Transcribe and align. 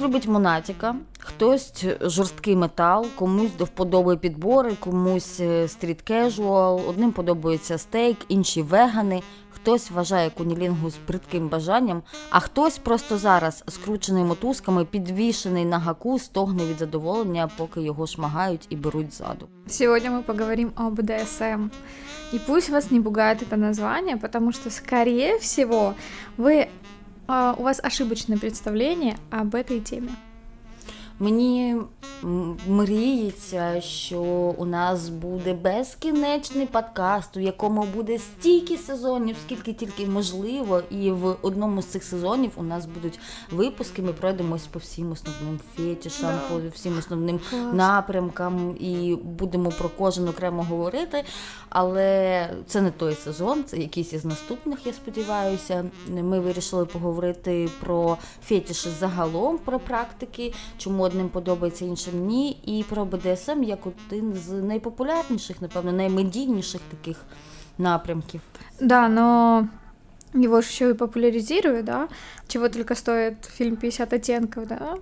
Хтось 0.00 0.08
любить 0.08 0.28
монатіка, 0.28 0.94
хтось 1.18 1.84
жорсткий 2.00 2.56
метал, 2.56 3.06
комусь 3.16 3.54
до 3.58 3.64
вподоби 3.64 4.16
підбори, 4.16 4.72
комусь 4.80 5.40
стріт 5.66 6.02
кежуал, 6.02 6.80
одним 6.88 7.12
подобається 7.12 7.78
стейк, 7.78 8.16
інші 8.28 8.62
вегани. 8.62 9.22
Хтось 9.50 9.90
вважає 9.90 10.30
кунілінгу 10.30 10.90
з 10.90 10.94
бридким 11.08 11.48
бажанням, 11.48 12.02
а 12.30 12.40
хтось 12.40 12.78
просто 12.78 13.18
зараз, 13.18 13.64
скручений 13.68 14.24
мотузками, 14.24 14.84
підвішений 14.84 15.64
на 15.64 15.78
гаку, 15.78 16.18
стогне 16.18 16.64
від 16.64 16.78
задоволення, 16.78 17.50
поки 17.56 17.82
його 17.82 18.06
шмагають 18.06 18.66
і 18.68 18.76
беруть 18.76 19.14
ззаду. 19.14 19.48
Сьогодні 19.66 20.10
ми 20.10 20.22
поговоримо 20.22 20.70
о 20.76 20.90
БДСМ. 20.90 21.70
И 22.32 22.38
пусть 22.38 22.70
вас 22.70 22.90
не 22.92 23.00
пугает 23.00 23.42
это 23.42 23.56
название, 23.56 24.16
потому 24.16 24.52
что, 24.52 24.70
скорее 24.70 25.38
всего, 25.40 25.94
вы, 26.36 26.68
у 27.58 27.62
вас 27.62 27.80
ошибочное 27.82 28.38
представление 28.38 29.16
об 29.30 29.54
этой 29.54 29.80
теме. 29.80 30.10
Мені 31.22 31.76
мріється, 32.66 33.80
що 33.80 34.20
у 34.58 34.64
нас 34.64 35.08
буде 35.08 35.54
безкінечний 35.54 36.66
подкаст, 36.66 37.36
у 37.36 37.40
якому 37.40 37.82
буде 37.82 38.18
стільки 38.18 38.76
сезонів, 38.76 39.36
скільки 39.46 39.72
тільки 39.72 40.06
можливо, 40.06 40.82
і 40.90 41.10
в 41.10 41.36
одному 41.42 41.82
з 41.82 41.86
цих 41.86 42.04
сезонів 42.04 42.50
у 42.56 42.62
нас 42.62 42.86
будуть 42.86 43.20
випуски. 43.50 44.02
Ми 44.02 44.12
пройдемось 44.12 44.66
по 44.66 44.78
всім 44.78 45.12
основним 45.12 45.60
фетішам, 45.76 46.30
да. 46.30 46.54
по 46.54 46.68
всім 46.74 46.98
основним 46.98 47.40
Клас. 47.50 47.74
напрямкам 47.74 48.76
і 48.80 49.16
будемо 49.22 49.70
про 49.70 49.88
кожен 49.98 50.28
окремо 50.28 50.62
говорити. 50.62 51.24
Але 51.68 52.48
це 52.66 52.80
не 52.80 52.90
той 52.90 53.14
сезон, 53.14 53.64
це 53.64 53.76
якийсь 53.76 54.12
із 54.12 54.24
наступних, 54.24 54.86
я 54.86 54.92
сподіваюся. 54.92 55.84
Ми 56.08 56.40
вирішили 56.40 56.86
поговорити 56.86 57.68
про 57.80 58.16
фетіші 58.44 58.88
загалом, 59.00 59.58
про 59.58 59.78
практики, 59.78 60.52
чому 60.78 61.09
одним 61.09 61.29
подобається, 61.29 61.85
іншим 61.85 62.25
ні. 62.25 62.51
І 62.65 62.83
про 62.89 63.05
БДСМ 63.05 63.63
як 63.63 63.79
один 63.87 64.33
з 64.33 64.51
найпопулярніших, 64.51 65.61
напевно, 65.61 65.91
наймедійніших 65.91 66.81
таких 66.91 67.17
напрямків. 67.77 68.41
Да, 68.79 69.09
но 69.09 69.67
его 70.33 70.61
же 70.61 70.67
еще 70.67 70.89
и 70.89 70.93
популяризируют, 70.93 71.85
да, 71.85 72.07
чего 72.47 72.69
только 72.69 72.95
стоит 72.95 73.45
фильм 73.45 73.75
«50 73.75 74.13
оттенков», 74.13 74.67
да, 74.67 74.97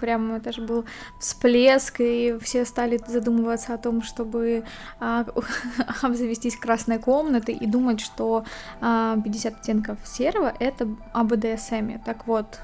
прям 0.00 0.32
это 0.34 0.52
же 0.52 0.62
был 0.62 0.84
всплеск, 1.20 2.00
и 2.00 2.38
все 2.40 2.64
стали 2.64 2.98
задумываться 3.06 3.74
о 3.74 3.78
том, 3.78 4.02
чтобы 4.02 4.64
а, 4.98 5.24
обзавестись 6.02 6.56
красной 6.56 6.98
комнатой 6.98 7.54
и 7.54 7.66
думать, 7.66 8.00
что 8.00 8.44
а, 8.80 9.16
50 9.22 9.60
оттенков 9.60 9.98
серого — 10.04 10.58
это 10.60 10.88
о 11.12 11.24
БДСМе. 11.24 12.00
Так 12.04 12.26
вот, 12.26 12.58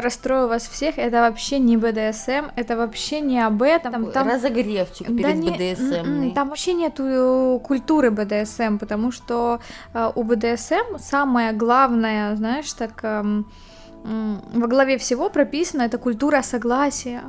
расстрою 0.00 0.48
вас 0.48 0.68
всех, 0.68 0.98
это 0.98 1.20
вообще 1.20 1.58
не 1.58 1.76
БДСМ, 1.76 2.50
это 2.56 2.76
вообще 2.76 3.20
не 3.20 3.40
об 3.40 3.62
этом. 3.62 3.92
Там, 3.92 4.10
там... 4.10 4.28
Разогревчик 4.28 5.06
перед 5.06 5.22
да 5.22 5.32
не, 5.32 5.50
БДСМ. 5.50 5.94
М-м, 5.94 6.30
там 6.32 6.48
вообще 6.48 6.74
нету 6.74 7.60
культуры 7.64 8.10
БДСМ, 8.10 8.78
потому 8.78 9.12
что 9.12 9.60
э, 9.94 10.10
у 10.14 10.22
БДСМ 10.24 10.98
самое 10.98 11.52
главное, 11.52 12.34
знаешь, 12.36 12.72
так 12.72 13.00
э, 13.02 13.42
э, 14.04 14.34
во 14.52 14.66
главе 14.66 14.98
всего 14.98 15.30
прописано 15.30 15.82
это 15.82 15.98
культура 15.98 16.42
согласия 16.42 17.22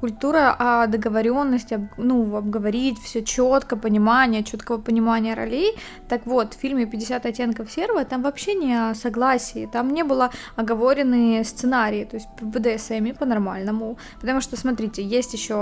культура 0.00 0.56
о 0.58 0.86
договоренности, 0.86 1.88
ну, 1.96 2.36
обговорить 2.36 2.98
все 2.98 3.22
четко, 3.22 3.76
понимание, 3.76 4.42
четкого 4.42 4.78
понимания 4.78 5.34
ролей. 5.34 5.76
Так 6.08 6.26
вот, 6.26 6.54
в 6.54 6.58
фильме 6.58 6.84
«50 6.84 7.26
оттенков 7.26 7.70
серого» 7.70 8.04
там 8.04 8.22
вообще 8.22 8.54
не 8.54 8.74
о 8.74 8.94
согласии, 8.94 9.68
там 9.72 9.92
не 9.92 10.02
было 10.02 10.30
оговорены 10.56 11.44
сценарии, 11.44 12.04
то 12.04 12.16
есть 12.16 12.28
по 12.38 12.44
БДСМ 12.46 13.14
по-нормальному. 13.18 13.98
Потому 14.20 14.40
что, 14.40 14.56
смотрите, 14.56 15.02
есть 15.02 15.34
еще 15.34 15.54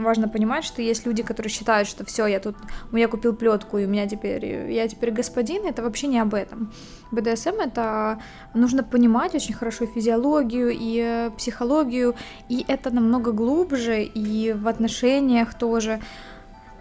важно 0.00 0.28
понимать, 0.28 0.64
что 0.64 0.82
есть 0.82 1.06
люди, 1.06 1.22
которые 1.22 1.50
считают, 1.50 1.88
что 1.88 2.04
все, 2.04 2.26
я 2.26 2.40
тут, 2.40 2.56
я 2.92 3.08
купил 3.08 3.34
плетку, 3.34 3.78
и 3.78 3.86
у 3.86 3.88
меня 3.88 4.06
теперь, 4.06 4.70
я 4.70 4.86
теперь 4.88 5.10
господин, 5.10 5.66
это 5.66 5.82
вообще 5.82 6.08
не 6.08 6.18
об 6.18 6.34
этом. 6.34 6.72
БДСМ 7.11 7.59
это 7.59 8.19
нужно 8.53 8.83
понимать 8.83 9.35
очень 9.35 9.53
хорошо 9.53 9.85
физиологию 9.85 10.69
и 10.71 10.99
э, 10.99 11.31
психологию, 11.37 12.15
и 12.49 12.65
это 12.67 12.91
намного 12.91 13.31
глубже, 13.31 14.03
и 14.03 14.53
в 14.53 14.67
отношениях 14.67 15.53
тоже. 15.53 15.99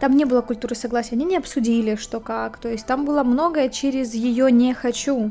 Там 0.00 0.16
не 0.16 0.24
было 0.24 0.40
культуры 0.40 0.74
согласия, 0.74 1.14
они 1.14 1.24
не 1.24 1.36
обсудили, 1.36 1.96
что 1.96 2.20
как. 2.20 2.58
То 2.58 2.68
есть 2.68 2.86
там 2.86 3.04
было 3.04 3.22
многое 3.22 3.68
через 3.68 4.14
ее 4.14 4.50
не 4.50 4.74
хочу. 4.74 5.30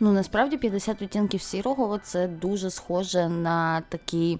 Ну 0.00 0.12
насправді 0.12 0.56
50 0.56 1.02
відтінків 1.02 1.42
сірого 1.42 1.98
це 2.02 2.28
дуже 2.28 2.70
схоже 2.70 3.28
на 3.28 3.82
такий 3.88 4.38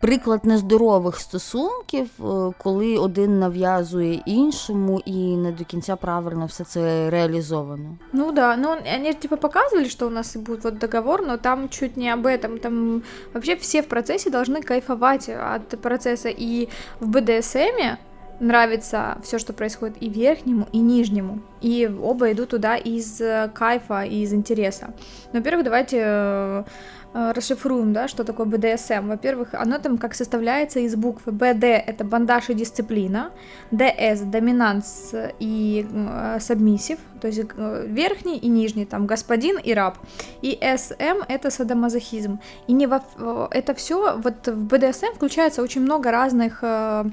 приклад 0.00 0.44
нездорових 0.44 1.16
стосунків, 1.16 2.08
е, 2.20 2.52
коли 2.58 2.98
один 2.98 3.38
нав'язує 3.38 4.22
іншому 4.26 5.00
і 5.04 5.36
не 5.36 5.52
до 5.52 5.64
кінця 5.64 5.96
правильно 5.96 6.46
все 6.46 6.64
це 6.64 7.10
реалізовано. 7.10 7.96
Ну 8.12 8.32
да, 8.32 8.56
ну 8.56 8.68
они 8.96 9.12
типа 9.12 9.36
показывали, 9.36 9.88
что 9.88 10.06
у 10.06 10.10
нас 10.10 10.36
будет 10.36 10.64
вот 10.64 10.78
договор, 10.78 11.26
но 11.26 11.36
там 11.36 11.68
чуть 11.68 11.96
не 11.96 12.14
об 12.14 12.26
этом. 12.26 12.58
Там 12.58 13.02
вообще 13.34 13.56
все 13.56 13.82
в 13.82 13.86
процессе 13.86 14.30
должны 14.30 14.62
кайфовать 14.62 15.28
от 15.28 15.80
процесса. 15.80 16.28
И 16.40 16.68
в 17.00 17.08
БДСМе 17.08 17.98
нравится 18.40 19.18
все, 19.22 19.38
что 19.38 19.52
происходит 19.52 19.96
и 20.02 20.08
верхнему, 20.08 20.66
и 20.72 20.78
нижнему. 20.78 21.38
И 21.64 21.90
оба 22.02 22.32
идут 22.32 22.48
туда 22.48 22.76
из 22.76 23.22
кайфа 23.54 24.02
и 24.04 24.22
из 24.22 24.32
интереса. 24.32 24.86
Но, 25.32 25.38
во-первых, 25.38 25.64
давайте 25.64 25.96
э, 26.00 26.64
Э, 27.03 27.03
расшифруем, 27.15 27.93
да, 27.93 28.07
что 28.07 28.23
такое 28.23 28.45
БДСМ. 28.45 29.07
Во-первых, 29.07 29.53
оно 29.53 29.77
там 29.77 29.97
как 29.97 30.13
составляется 30.13 30.79
из 30.81 30.95
буквы 30.95 31.31
БД— 31.31 31.63
это 31.87 32.03
бандаж 32.03 32.49
и 32.49 32.53
дисциплина, 32.53 33.31
ДС— 33.71 34.19
доминанс 34.25 35.13
и 35.39 35.87
э, 35.89 36.39
сабмиссив, 36.41 36.99
то 37.21 37.27
есть 37.27 37.41
э, 37.57 37.85
верхний 37.87 38.37
и 38.37 38.47
нижний, 38.47 38.85
там 38.85 39.07
господин 39.07 39.57
и 39.57 39.73
раб, 39.73 39.97
и 40.41 40.59
СМ— 40.77 41.23
это 41.29 41.49
садомазохизм. 41.49 42.39
И 42.67 42.73
не 42.73 42.87
во, 42.87 43.01
э, 43.17 43.47
это 43.51 43.73
все 43.73 44.17
вот 44.17 44.47
в 44.47 44.65
БДСМ 44.65 45.15
включается 45.15 45.61
очень 45.61 45.81
много 45.81 46.11
разных 46.11 46.59
э, 46.63 47.05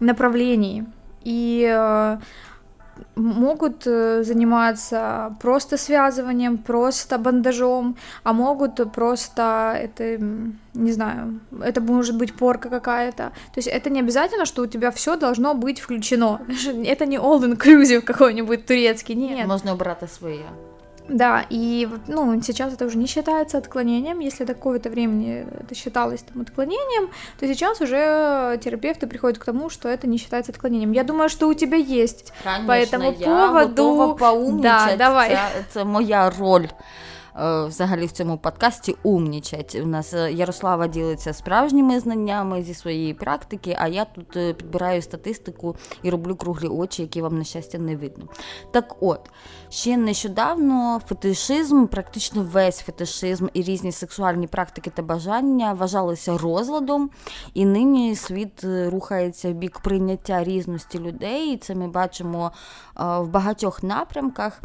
направлений, 0.00 0.84
и 1.22 1.68
э, 1.70 2.18
могут 3.16 3.86
э, 3.86 4.22
заниматься 4.24 5.36
просто 5.40 5.76
связыванием, 5.76 6.58
просто 6.58 7.18
бандажом, 7.18 7.96
а 8.22 8.32
могут 8.32 8.92
просто 8.92 9.76
это, 9.76 10.18
не 10.74 10.92
знаю, 10.92 11.40
это 11.62 11.80
может 11.80 12.16
быть 12.16 12.34
порка 12.34 12.68
какая-то. 12.68 13.32
То 13.52 13.58
есть 13.58 13.68
это 13.68 13.90
не 13.90 14.00
обязательно, 14.00 14.44
что 14.46 14.62
у 14.62 14.66
тебя 14.66 14.90
все 14.90 15.16
должно 15.16 15.54
быть 15.54 15.80
включено. 15.80 16.40
Это 16.86 17.06
не 17.06 17.16
all 17.16 17.40
inclusive 17.40 18.00
какой-нибудь 18.00 18.66
турецкий, 18.66 19.14
нет. 19.14 19.46
Можно 19.46 19.74
убрать 19.74 19.94
свои. 20.10 20.40
Да, 21.08 21.44
и 21.50 21.88
ну, 22.08 22.40
сейчас 22.40 22.72
это 22.72 22.86
уже 22.86 22.96
не 22.96 23.06
считается 23.06 23.58
отклонением. 23.58 24.20
Если 24.20 24.44
до 24.44 24.54
какого-то 24.54 24.88
времени 24.88 25.46
это 25.60 25.74
считалось 25.74 26.22
там, 26.22 26.42
отклонением, 26.42 27.10
то 27.38 27.46
сейчас 27.46 27.80
уже 27.80 28.58
терапевты 28.62 29.06
приходят 29.06 29.38
к 29.38 29.44
тому, 29.44 29.68
что 29.68 29.88
это 29.88 30.06
не 30.06 30.16
считается 30.16 30.52
отклонением. 30.52 30.92
Я 30.92 31.04
думаю, 31.04 31.28
что 31.28 31.48
у 31.48 31.54
тебя 31.54 31.76
есть 31.76 32.32
Конечно, 32.42 32.66
по 32.66 32.72
этому 32.72 33.14
я 33.18 33.26
поводу. 33.26 33.68
Готова 33.68 34.14
поумничать. 34.14 34.62
Да, 34.62 34.96
давай. 34.96 35.30
Це, 35.30 35.64
це 35.70 35.84
моя 35.84 36.30
роль. 36.30 36.66
Е, 37.38 37.64
взагалі 37.64 38.06
в 38.06 38.12
цьому 38.12 38.38
подкасті 38.38 38.96
умнічать. 39.02 39.80
У 39.82 39.86
нас 39.86 40.14
е, 40.14 40.32
Ярослава 40.32 40.86
ділиться 40.86 41.32
справжніми 41.32 42.00
знаннями 42.00 42.62
зі 42.62 42.74
своєї 42.74 43.14
практики, 43.14 43.76
а 43.80 43.88
я 43.88 44.04
тут 44.04 44.36
е, 44.36 44.52
підбираю 44.52 45.02
статистику 45.02 45.76
і 46.02 46.10
роблю 46.10 46.36
круглі 46.36 46.66
очі, 46.66 47.02
які 47.02 47.22
вам, 47.22 47.38
на 47.38 47.44
щастя, 47.44 47.78
не 47.78 47.96
видно. 47.96 48.24
Так 48.70 48.96
от, 49.00 49.30
ще 49.68 49.96
нещодавно 49.96 51.00
фетишизм, 51.06 51.86
практично 51.86 52.42
весь 52.42 52.78
фетишизм 52.78 53.46
і 53.54 53.62
різні 53.62 53.92
сексуальні 53.92 54.46
практики 54.46 54.90
та 54.90 55.02
бажання 55.02 55.72
вважалися 55.72 56.38
розладом, 56.38 57.10
і 57.54 57.64
нині 57.64 58.16
світ 58.16 58.64
рухається 58.64 59.50
в 59.50 59.52
бік 59.52 59.80
прийняття 59.80 60.44
різності 60.44 60.98
людей. 60.98 61.54
І 61.54 61.56
це 61.56 61.74
ми 61.74 61.88
бачимо 61.88 62.52
в 62.96 63.26
багатьох 63.26 63.82
напрямках. 63.82 64.60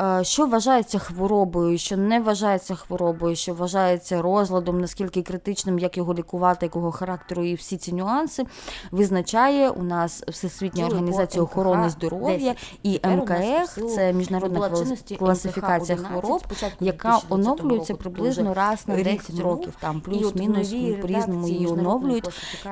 Е, 0.00 0.24
що 0.24 0.46
вважається 0.46 0.98
хворобою, 0.98 1.78
що 1.78 1.96
не 1.96 2.20
вважається 2.20 2.74
хворобою, 2.74 3.36
що 3.36 3.54
вважається 3.54 4.22
розладом, 4.22 4.80
наскільки 4.80 5.22
критичним, 5.22 5.78
як 5.78 5.96
його 5.96 6.14
лікувати, 6.14 6.66
якого 6.66 6.92
характеру, 6.92 7.44
і 7.44 7.54
всі 7.54 7.76
ці 7.76 7.92
нюанси 7.92 8.44
визначає 8.90 9.70
у 9.70 9.82
нас 9.82 10.22
Всесвітня 10.28 10.86
організація 10.86 11.44
охорони 11.44 11.90
здоров'я 11.90 12.54
і 12.82 13.00
МКХ, 13.04 13.74
це 13.94 14.12
міжнародна 14.12 14.70
класифікація 15.18 15.98
хвороб, 15.98 16.42
яка 16.80 17.18
оновлюється 17.28 17.94
приблизно 17.94 18.54
раз 18.54 18.88
на 18.88 19.02
10 19.02 19.40
років, 19.40 19.72
там 19.80 20.00
плюс-мінус 20.00 20.74
по 21.00 21.06
різному 21.06 21.48
її 21.48 21.66
оновлюють. 21.66 22.28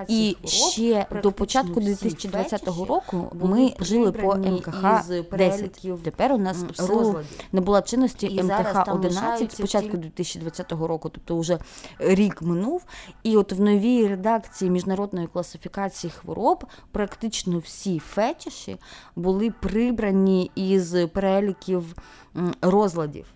І 0.09 0.37
ще 0.45 1.07
до 1.23 1.33
початку 1.33 1.81
2020 1.81 2.67
року 2.67 3.33
ми 3.43 3.75
жили 3.81 4.13
по 4.13 4.35
МКХ 4.35 4.85
10. 5.33 6.03
Тепер 6.05 6.33
у 6.33 6.39
нас 6.39 6.65
розлад 6.79 7.12
набула 7.53 7.83
чинності 7.83 8.43
МТХ 8.43 8.95
11 8.95 9.53
спочатку 9.53 9.97
2020 9.97 10.73
року, 10.73 11.09
тобто 11.09 11.39
вже 11.39 11.59
рік 11.99 12.43
минув. 12.43 12.85
І 13.23 13.37
от 13.37 13.53
в 13.53 13.61
новій 13.61 14.09
редакції 14.09 14.71
міжнародної 14.71 15.27
класифікації 15.27 16.11
хвороб 16.11 16.65
практично 16.93 17.59
всі 17.59 17.99
фетіші 17.99 18.77
були 19.17 19.51
прибрані 19.51 20.51
із 20.55 20.97
переліків 21.13 21.97
розладів. 22.63 23.27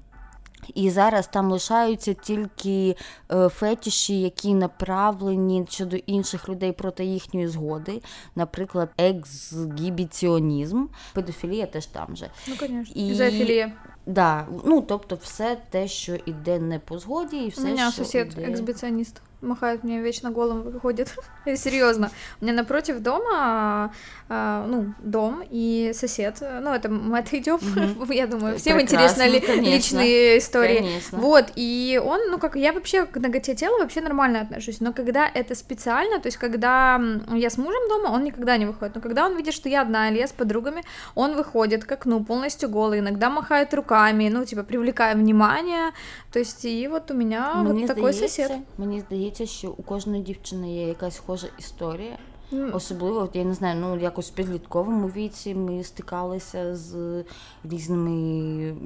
І 0.75 0.91
зараз 0.91 1.27
там 1.27 1.51
лишаються 1.51 2.15
тільки 2.15 2.97
е, 3.33 3.49
фетіші, 3.49 4.21
які 4.21 4.55
направлені 4.55 5.67
щодо 5.69 5.97
інших 5.97 6.49
людей 6.49 6.73
проти 6.73 7.05
їхньої 7.05 7.49
згоди, 7.49 8.03
наприклад, 8.35 8.89
ексгібіціонізм, 8.99 10.87
педофілія 11.15 11.67
теж 11.67 11.87
там 11.87 12.17
же. 12.17 12.31
Ну, 12.49 12.55
звісно, 12.61 12.85
і... 12.95 13.15
зоофілія. 13.15 13.73
Да, 14.07 14.47
ну 14.65 14.81
тобто 14.81 15.19
все 15.23 15.57
те, 15.71 15.89
що 15.89 16.15
іде 16.15 16.59
не 16.59 16.79
по 16.79 16.99
згоді, 16.99 17.37
і 17.37 17.49
все, 17.49 17.61
У 17.61 17.65
мене 17.65 17.91
що 17.93 18.05
сусід 18.05 18.33
іде... 18.33 18.51
ексбіціоніст 18.51 19.23
махает 19.41 19.85
мне 19.85 20.01
вечно 20.01 20.31
голым 20.31 20.63
выходит. 20.63 21.15
Серьезно. 21.45 22.11
У 22.41 22.45
меня 22.45 22.55
напротив 22.55 23.01
дома, 23.01 23.93
а, 24.29 24.67
ну, 24.67 24.95
дом 24.99 25.43
и 25.49 25.93
сосед. 25.95 26.39
Ну, 26.41 26.73
это 26.73 26.89
мы 26.89 27.19
отойдем. 27.19 27.57
Mm-hmm. 27.57 28.15
Я 28.15 28.27
думаю, 28.27 28.59
всем 28.59 28.81
интересны 28.81 29.23
ли, 29.23 29.41
личные 29.61 30.39
истории. 30.39 30.79
Конечно. 30.79 31.19
Вот, 31.19 31.53
и 31.55 32.01
он, 32.03 32.31
ну, 32.31 32.39
как 32.39 32.57
я 32.57 32.73
вообще 32.73 33.07
к 33.07 33.17
ноготе 33.17 33.55
тела 33.55 33.79
вообще 33.79 34.01
нормально 34.01 34.41
отношусь. 34.41 34.81
Но 34.81 34.93
когда 34.93 35.29
это 35.29 35.55
специально, 35.55 36.19
то 36.21 36.27
есть 36.27 36.39
когда 36.39 37.01
я 37.33 37.51
с 37.51 37.59
мужем 37.59 37.89
дома, 37.89 38.09
он 38.09 38.25
никогда 38.25 38.57
не 38.57 38.67
выходит. 38.67 38.95
Но 38.95 39.01
когда 39.01 39.27
он 39.27 39.37
видит, 39.37 39.55
что 39.55 39.69
я 39.69 39.83
одна 39.83 40.09
или 40.09 40.19
я 40.19 40.27
с 40.27 40.33
подругами, 40.33 40.83
он 41.15 41.37
выходит 41.37 41.85
к 41.85 41.93
окну 41.93 42.25
полностью 42.25 42.69
голый, 42.69 43.01
иногда 43.01 43.31
махает 43.31 43.73
руками, 43.75 44.29
ну, 44.29 44.45
типа, 44.45 44.63
привлекая 44.63 45.15
внимание. 45.15 45.93
То 46.33 46.39
есть, 46.39 46.65
и 46.65 46.89
вот 46.89 47.11
у 47.11 47.15
меня 47.15 47.55
Мне 47.55 47.87
вот 47.87 47.87
такой 47.87 48.13
сосед. 48.13 48.53
Мне 48.77 49.03
здається, 49.27 49.47
що 49.47 49.71
у 49.71 49.83
кожної 49.83 50.23
дівчини 50.23 50.75
є 50.75 50.89
якась 50.89 51.17
схожа 51.17 51.47
історія. 51.59 52.19
Mm. 52.53 52.77
Особливо, 52.77 53.21
от 53.21 53.37
я 53.37 53.45
не 53.45 53.55
знаю, 53.55 53.81
ну 53.81 53.99
якось 53.99 54.31
в 54.31 54.35
підлітковому 54.35 55.09
віці 55.09 55.55
ми 55.55 55.85
стикалися 55.85 56.77
з 56.77 57.25
різними 57.65 58.77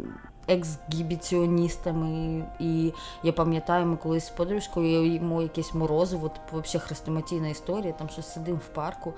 ексгібіціоністами. 0.48 2.44
І 2.60 2.92
я 3.22 3.32
пам'ятаю, 3.32 3.86
ми 3.86 3.96
колись 3.96 4.26
з 4.26 4.30
подружкою 4.30 5.06
їмо 5.06 5.42
якесь 5.42 5.74
морозиво, 5.74 6.28
типу, 6.28 6.62
взагалі 6.62 6.86
хрестоматійна 6.86 7.48
історія, 7.48 7.92
там 7.92 8.08
щось 8.08 8.32
сидимо 8.32 8.60
в 8.70 8.74
парку, 8.74 9.12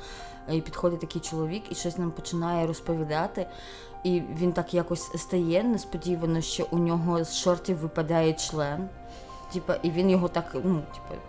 і 0.53 0.61
підходить 0.61 1.01
такий 1.01 1.21
чоловік 1.21 1.63
і 1.71 1.75
щось 1.75 1.99
нам 1.99 2.11
починає 2.11 2.67
розповідати. 2.67 3.47
І 4.05 4.23
він 4.41 4.53
так 4.53 4.75
якось 4.75 5.21
стає 5.21 5.63
несподівано, 5.63 6.41
що 6.41 6.67
у 6.71 6.79
нього 6.79 7.25
з 7.25 7.37
шортів 7.37 7.79
випадає 7.79 8.33
член. 8.33 8.89
Типа, 9.54 9.76
і 9.84 9.92
він 9.92 10.10
його 10.10 10.28
так, 10.28 10.46
ну, 10.54 10.82
типа, 10.94 11.22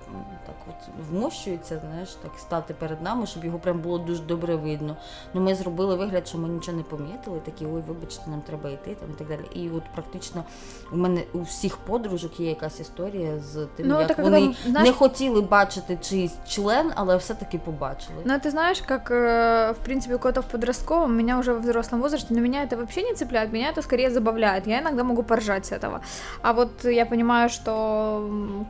так 0.46 0.56
от 0.68 0.88
вмощується, 1.10 1.80
знаєш, 1.86 2.14
так 2.14 2.30
стати 2.38 2.74
перед 2.74 3.02
нами, 3.02 3.26
щоб 3.26 3.44
його 3.44 3.58
прям 3.58 3.78
було 3.78 3.98
дуже 3.98 4.22
добре 4.22 4.56
видно. 4.56 4.96
Ну 5.34 5.40
ми 5.40 5.54
зробили 5.54 5.96
вигляд, 5.96 6.28
що 6.28 6.38
ми 6.38 6.48
нічого 6.48 6.76
не 6.76 6.82
помітили, 6.82 7.40
такі, 7.44 7.66
ой, 7.66 7.82
вибачте, 7.88 8.30
нам 8.30 8.40
треба 8.40 8.70
йти 8.70 8.94
там 8.94 9.08
і 9.10 9.18
так 9.18 9.28
далі. 9.28 9.40
І 9.54 9.70
от 9.70 9.82
практично 9.94 10.44
у 10.92 10.96
мене 10.96 11.22
у 11.32 11.40
всіх 11.40 11.76
подружок 11.76 12.40
є 12.40 12.48
якась 12.48 12.80
історія 12.80 13.38
з 13.38 13.66
тим, 13.76 13.88
ну, 13.88 14.00
як 14.00 14.18
вони 14.18 14.40
когда, 14.40 14.70
знаешь... 14.70 14.88
не 14.88 14.92
хотіли 14.92 15.40
бачити 15.40 15.98
чийсь 16.02 16.34
член, 16.48 16.92
але 16.94 17.16
все-таки 17.16 17.58
побачили. 17.58 18.18
Ну, 18.24 18.38
ти 18.38 18.50
знаєш, 18.50 18.82
як, 18.90 19.10
э, 19.10 19.72
в 19.72 19.78
принципі, 19.84 20.14
у 20.14 20.18
кого-то 20.18 20.40
в 20.40 20.44
подростковом, 20.44 21.16
меня 21.16 21.38
уже 21.38 21.52
в 21.52 21.60
взрослом 21.60 22.00
возрасте, 22.00 22.34
но 22.34 22.40
меня 22.40 22.64
это 22.64 22.76
вообще 22.76 23.02
не 23.02 23.14
цепляет, 23.14 23.52
меня 23.52 23.72
это 23.76 23.82
скорее 23.82 24.10
забавляет. 24.10 24.66
Я 24.66 24.80
иногда 24.80 25.04
могу 25.04 25.22
поржать 25.22 25.66
с 25.66 25.72
этого. 25.72 26.00
А 26.42 26.52
вот 26.52 26.84
я 26.84 27.06
понимаю, 27.06 27.48
что 27.48 28.11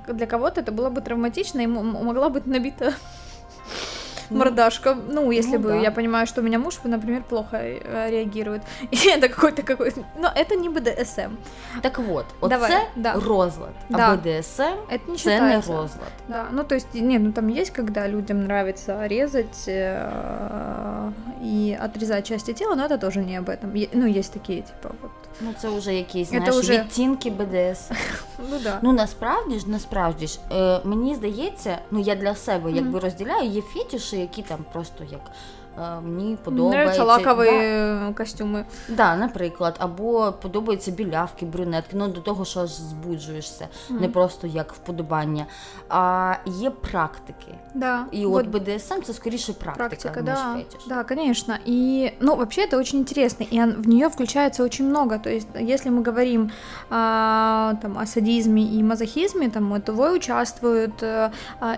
Для 0.07 0.27
кого-то 0.27 0.61
это 0.61 0.71
было 0.71 0.89
бы 0.89 1.01
травматично 1.01 1.61
и 1.61 1.67
могла 1.67 2.29
быть 2.29 2.45
набита 2.45 2.93
ну, 4.29 4.39
мордашка. 4.39 4.95
Ну, 4.95 5.31
если 5.31 5.57
ну, 5.57 5.63
бы 5.63 5.69
да. 5.69 5.75
я 5.75 5.91
понимаю, 5.91 6.27
что 6.27 6.41
у 6.41 6.43
меня 6.43 6.59
муж, 6.59 6.79
например, 6.83 7.23
плохо 7.23 7.57
э, 7.57 8.09
реагирует. 8.09 8.61
И 8.91 8.97
это 9.07 9.29
какой-то 9.29 9.63
какой 9.63 9.93
Но 10.17 10.31
это 10.35 10.55
не 10.55 10.69
БДСМ. 10.69 11.37
Так 11.81 11.99
вот, 11.99 12.25
Давай, 12.41 12.71
це 12.71 12.87
да. 12.95 13.13
розлад. 13.13 13.73
А. 13.91 14.15
БДСМ 14.15 14.77
это 14.89 15.09
не 15.09 15.17
це 15.17 15.41
не 15.41 15.55
розлад. 15.55 16.11
Да. 16.27 16.45
Ну, 16.51 16.63
то 16.63 16.75
есть, 16.75 16.93
не, 16.93 17.19
ну 17.19 17.31
там 17.31 17.47
есть, 17.49 17.71
когда 17.71 18.07
людям 18.07 18.43
нравится 18.43 19.07
резать 19.07 19.67
э, 19.67 21.11
и 21.41 21.77
отрезать 21.85 22.27
части 22.27 22.53
тела, 22.53 22.75
но 22.75 22.85
это 22.85 22.97
тоже 22.97 23.23
не 23.23 23.37
об 23.37 23.49
этом. 23.49 23.73
Ну, 23.93 24.05
есть 24.05 24.33
такие, 24.33 24.61
типа, 24.61 24.95
вот 25.01 25.11
Ну 25.41 25.53
це 25.57 25.69
вже 25.69 25.93
якісь 25.93 26.29
знаєш, 26.29 26.55
вже... 26.55 26.79
відтінки 26.79 27.29
БДС. 27.29 27.91
ну 28.51 28.59
да. 28.63 28.79
Ну 28.81 28.93
насправді 28.93 29.59
ж, 29.59 29.69
насправді 29.69 30.27
ж, 30.27 30.39
е, 30.51 30.81
мені 30.83 31.15
здається, 31.15 31.79
ну 31.91 31.99
я 31.99 32.15
для 32.15 32.35
себе 32.35 32.71
якби 32.71 32.99
розділяю, 32.99 33.49
є 33.49 33.61
фетіші, 33.61 34.17
які 34.17 34.41
там 34.41 34.65
просто 34.73 35.03
як 35.11 35.21
мені 36.02 36.36
подобається 36.44 37.04
лакові 37.04 37.50
да. 37.50 38.12
костюми. 38.16 38.64
Да, 38.88 39.16
наприклад, 39.16 39.76
або 39.78 40.32
подобаються 40.42 40.90
білявки, 40.90 41.46
брюнетки, 41.46 41.96
ну 41.96 42.08
до 42.08 42.20
того, 42.20 42.44
що 42.44 42.60
аж 42.60 42.70
збуджуєшся, 42.70 43.68
mm. 43.90 44.00
не 44.00 44.08
просто 44.08 44.46
як 44.46 44.72
вподобання. 44.72 45.46
А 45.88 46.34
є 46.46 46.70
практики. 46.70 47.54
Да. 47.74 48.06
И 48.14 48.26
вот, 48.26 48.46
вот 48.46 48.62
БДСМ 48.62 48.94
это 48.94 49.14
скорее 49.14 49.38
практика, 49.54 49.88
практика 49.88 50.22
да, 50.22 50.54
фетиш. 50.56 50.86
Да, 50.86 51.04
конечно. 51.04 51.58
И, 51.66 52.12
ну, 52.20 52.36
вообще 52.36 52.62
это 52.62 52.78
очень 52.78 52.98
интересно, 52.98 53.46
и 53.52 53.60
в 53.60 53.88
нее 53.88 54.08
включается 54.08 54.64
очень 54.64 54.88
много. 54.88 55.18
То 55.18 55.30
есть, 55.30 55.48
если 55.60 55.90
мы 55.90 56.02
говорим 56.02 56.50
а, 56.90 57.74
там, 57.82 57.98
о 57.98 58.06
садизме 58.06 58.62
и 58.62 58.82
мазохизме, 58.82 59.48
там, 59.48 59.80
то 59.82 59.92
вы 59.92 60.16
участвуют. 60.16 61.02
А, 61.02 61.30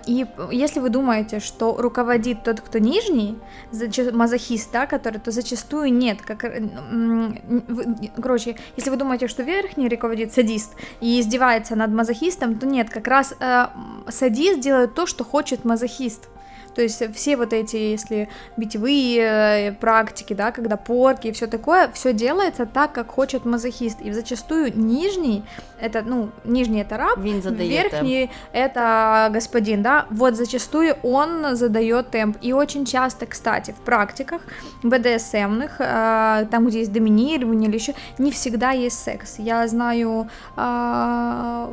и 0.06 0.26
если 0.52 0.81
вы 0.81 0.88
думаете, 0.88 1.40
что 1.40 1.76
руководит 1.78 2.43
тот, 2.44 2.61
кто 2.61 2.78
нижний, 2.78 3.37
мазохист, 4.13 4.71
да, 4.71 4.85
который, 4.85 5.19
то 5.19 5.31
зачастую 5.31 5.93
нет. 5.93 6.21
Как, 6.21 6.45
короче, 8.21 8.57
если 8.77 8.89
вы 8.89 8.97
думаете, 8.97 9.27
что 9.27 9.43
верхний 9.43 9.89
руководит 9.89 10.33
садист 10.33 10.75
и 11.01 11.19
издевается 11.19 11.75
над 11.75 11.91
мазохистом, 11.91 12.59
то 12.59 12.65
нет, 12.65 12.89
как 12.89 13.07
раз 13.07 13.33
э, 13.39 13.67
садист 14.09 14.59
делает 14.59 14.95
то, 14.95 15.05
что 15.05 15.23
хочет 15.23 15.65
мазохист. 15.65 16.29
То 16.75 16.81
есть 16.81 17.01
все 17.16 17.38
вот 17.38 17.54
эти, 17.54 17.77
если 17.77 18.30
битевые 18.57 19.19
э, 19.19 19.72
практики, 19.74 20.33
да, 20.33 20.51
когда 20.51 20.75
порки 20.77 21.27
и 21.27 21.31
все 21.31 21.48
такое, 21.48 21.89
все 21.94 22.13
делается 22.13 22.66
так, 22.66 22.92
как 22.92 23.12
хочет 23.12 23.45
мазохист. 23.45 24.02
И 24.02 24.11
зачастую 24.11 24.78
нижний, 24.78 25.44
это, 25.80 26.02
ну, 26.02 26.30
нижний 26.44 26.81
это 26.81 26.97
раб, 26.97 27.18
верхний 27.18 28.30
это 28.52 29.30
господин, 29.31 29.81
да, 29.81 30.06
вот 30.09 30.35
зачастую 30.35 30.95
он 31.04 31.56
задает 31.56 32.11
темп. 32.11 32.38
И 32.42 32.54
очень 32.54 32.85
часто, 32.85 33.26
кстати, 33.26 33.71
в 33.71 33.81
практиках 33.85 34.42
БДСМных, 34.83 35.78
э, 35.80 36.47
там, 36.52 36.68
где 36.68 36.80
есть 36.80 36.92
доминирование 36.92 37.69
или 37.69 37.78
еще, 37.78 37.94
не 38.18 38.31
всегда 38.31 38.71
есть 38.71 39.02
секс. 39.02 39.35
Я 39.40 39.68
знаю 39.68 40.30
э, 40.57 41.68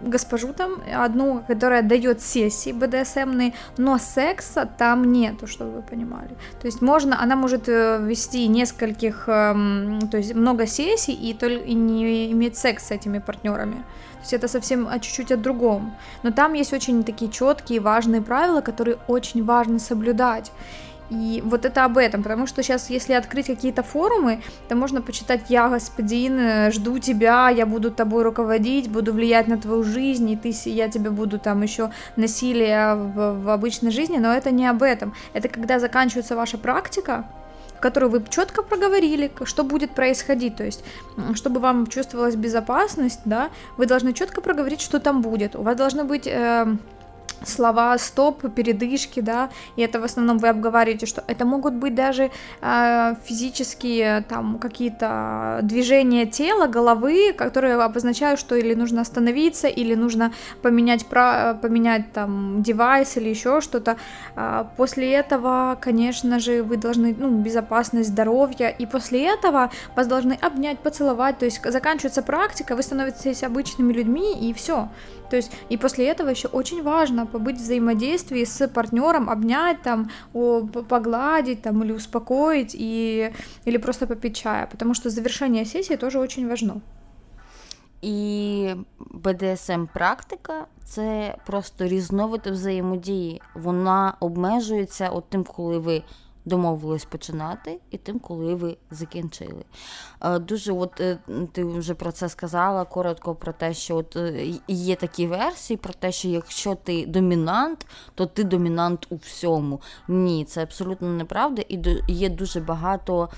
госпожу 0.00 0.52
там, 0.52 0.80
одну, 0.94 1.42
которая 1.46 1.82
дает 1.82 2.20
сессии 2.20 2.72
БДСМные, 2.72 3.54
но 3.76 3.98
секса 3.98 4.68
там 4.78 5.12
нету, 5.12 5.46
чтобы 5.46 5.70
вы 5.72 5.82
понимали. 5.82 6.30
То 6.60 6.66
есть 6.66 6.82
можно, 6.82 7.20
она 7.22 7.36
может 7.36 7.68
э, 7.68 7.98
вести 8.02 8.46
нескольких, 8.48 9.24
эм, 9.28 10.00
то 10.10 10.16
есть 10.18 10.34
много 10.34 10.66
сессий 10.66 11.12
и, 11.12 11.32
и 11.32 11.74
не 11.74 12.32
иметь 12.32 12.56
секс 12.56 12.88
с 12.88 12.90
этими 12.90 13.18
партнерами. 13.18 13.84
То 14.18 14.22
есть 14.22 14.32
это 14.32 14.48
совсем 14.48 14.88
а, 14.88 14.98
чуть-чуть 14.98 15.32
о 15.32 15.36
другом. 15.36 15.94
Но 16.22 16.32
там 16.32 16.54
есть 16.54 16.72
очень 16.72 17.04
такие 17.04 17.30
четкие, 17.30 17.80
важные 17.80 18.20
правила, 18.20 18.60
которые 18.60 18.98
очень 19.06 19.44
важно 19.44 19.78
соблюдать. 19.78 20.50
И 21.10 21.42
вот 21.44 21.64
это 21.64 21.84
об 21.84 21.96
этом, 21.96 22.22
потому 22.22 22.46
что 22.46 22.62
сейчас, 22.62 22.90
если 22.90 23.14
открыть 23.14 23.46
какие-то 23.46 23.82
форумы, 23.82 24.42
то 24.68 24.76
можно 24.76 25.00
почитать 25.00 25.48
«Я, 25.48 25.68
господин, 25.68 26.70
жду 26.70 26.98
тебя, 26.98 27.48
я 27.48 27.64
буду 27.64 27.90
тобой 27.90 28.22
руководить, 28.22 28.90
буду 28.90 29.12
влиять 29.12 29.48
на 29.48 29.56
твою 29.56 29.84
жизнь, 29.84 30.30
и 30.30 30.36
ты, 30.36 30.52
я 30.68 30.88
тебе 30.88 31.10
буду 31.10 31.38
там 31.38 31.62
еще 31.62 31.90
насилие 32.16 32.94
в, 32.94 33.42
в 33.42 33.48
обычной 33.48 33.90
жизни», 33.90 34.18
но 34.18 34.34
это 34.34 34.50
не 34.50 34.66
об 34.66 34.82
этом. 34.82 35.14
Это 35.32 35.48
когда 35.48 35.78
заканчивается 35.78 36.36
ваша 36.36 36.58
практика, 36.58 37.24
в 37.78 37.80
которой 37.80 38.10
вы 38.10 38.24
четко 38.28 38.62
проговорили, 38.62 39.30
что 39.44 39.64
будет 39.64 39.92
происходить, 39.92 40.56
то 40.56 40.64
есть, 40.64 40.84
чтобы 41.34 41.60
вам 41.60 41.86
чувствовалась 41.86 42.34
безопасность, 42.34 43.20
да, 43.24 43.48
вы 43.76 43.86
должны 43.86 44.12
четко 44.12 44.40
проговорить, 44.40 44.80
что 44.80 45.00
там 45.00 45.22
будет. 45.22 45.56
У 45.56 45.62
вас 45.62 45.76
должны 45.76 46.04
быть... 46.04 46.26
Э, 46.26 46.66
слова 47.44 47.96
стоп, 47.98 48.42
передышки, 48.54 49.20
да, 49.20 49.50
и 49.76 49.82
это 49.82 50.00
в 50.00 50.04
основном 50.04 50.38
вы 50.38 50.48
обговариваете, 50.48 51.06
что 51.06 51.22
это 51.26 51.44
могут 51.44 51.74
быть 51.74 51.94
даже 51.94 52.30
э, 52.60 53.14
физические 53.24 54.22
там 54.28 54.58
какие-то 54.58 55.60
движения 55.62 56.26
тела, 56.26 56.66
головы, 56.66 57.32
которые 57.32 57.74
обозначают, 57.76 58.40
что 58.40 58.54
или 58.54 58.74
нужно 58.74 59.00
остановиться, 59.02 59.68
или 59.68 59.94
нужно 59.94 60.32
поменять, 60.62 61.06
про, 61.06 61.54
поменять 61.60 62.12
там 62.12 62.62
девайс 62.62 63.16
или 63.16 63.28
еще 63.28 63.60
что-то. 63.60 63.96
Э, 64.36 64.64
после 64.76 65.12
этого, 65.12 65.78
конечно 65.80 66.40
же, 66.40 66.62
вы 66.62 66.76
должны, 66.76 67.14
ну, 67.18 67.28
безопасность 67.28 68.10
здоровья, 68.10 68.68
и 68.68 68.86
после 68.86 69.26
этого 69.26 69.70
вас 69.96 70.06
должны 70.06 70.38
обнять, 70.40 70.78
поцеловать, 70.78 71.38
то 71.38 71.44
есть 71.44 71.60
заканчивается 71.62 72.22
практика, 72.22 72.76
вы 72.76 72.82
становитесь 72.82 73.42
обычными 73.42 73.92
людьми, 73.92 74.36
и 74.48 74.52
все. 74.52 74.88
То 75.29 75.37
есть 75.37 75.51
и 75.69 75.77
после 75.77 76.07
этого 76.07 76.29
еще 76.29 76.47
очень 76.47 76.83
важно 76.83 77.25
побыть 77.25 77.57
в 77.57 77.61
взаимодействии 77.61 78.43
с 78.43 78.67
партнером, 78.67 79.29
обнять 79.29 79.81
там, 79.81 80.09
о, 80.33 80.61
погладить 80.61 81.61
там 81.61 81.83
или 81.83 81.91
успокоить 81.91 82.75
и 82.75 83.31
или 83.65 83.77
просто 83.77 84.07
попить 84.07 84.35
чая, 84.35 84.67
потому 84.67 84.93
что 84.93 85.09
завершение 85.09 85.65
сессии 85.65 85.95
тоже 85.95 86.19
очень 86.19 86.47
важно. 86.47 86.81
І 88.01 88.69
БДСМ 88.99 89.85
практика 89.93 90.65
це 90.85 91.35
просто 91.45 91.87
різновид 91.87 92.47
взаємодії. 92.47 93.41
Вона 93.55 94.13
обмежується 94.19 95.09
от 95.09 95.29
тим, 95.29 95.43
коли 95.43 95.77
ви 95.77 96.03
домовились 96.48 97.04
починати, 97.04 97.80
і 97.90 97.98
тим, 97.98 98.18
коли 98.18 98.54
ви 98.54 98.76
закінчили. 98.90 99.64
Е, 100.20 100.38
дуже, 100.38 100.72
от 100.72 101.00
е, 101.00 101.18
ти 101.52 101.64
вже 101.64 101.94
про 101.94 102.12
це 102.12 102.28
сказала 102.28 102.84
коротко 102.84 103.34
про 103.34 103.52
те, 103.52 103.74
що 103.74 103.96
от 103.96 104.16
е, 104.16 104.54
є 104.68 104.96
такі 104.96 105.26
версії 105.26 105.76
про 105.76 105.92
те, 105.92 106.12
що 106.12 106.28
якщо 106.28 106.74
ти 106.74 107.06
домінант, 107.06 107.86
то 108.14 108.26
ти 108.26 108.44
домінант 108.44 109.06
у 109.10 109.16
всьому. 109.16 109.80
Ні, 110.08 110.44
це 110.44 110.62
абсолютно 110.62 111.08
неправда, 111.08 111.62
і 111.68 112.02
є 112.08 112.28
дуже 112.28 112.60
багато 112.60 113.28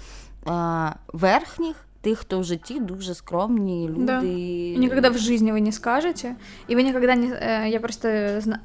верхніх. 1.12 1.76
Тих, 2.02 2.18
хто 2.18 2.40
в 2.40 2.44
житті 2.44 2.80
дуже 2.80 3.14
скромні 3.14 3.88
люди. 3.88 4.04
Да. 4.04 4.22
Никогда 4.22 5.10
в 5.10 5.18
жизни 5.18 5.52
вы 5.52 5.60
не 5.60 5.72
скажете. 5.72 6.36
И 6.70 6.74
вы 6.74 6.82
никогда 6.82 7.14
не... 7.14 7.26
Я 7.70 7.80
просто... 7.80 8.08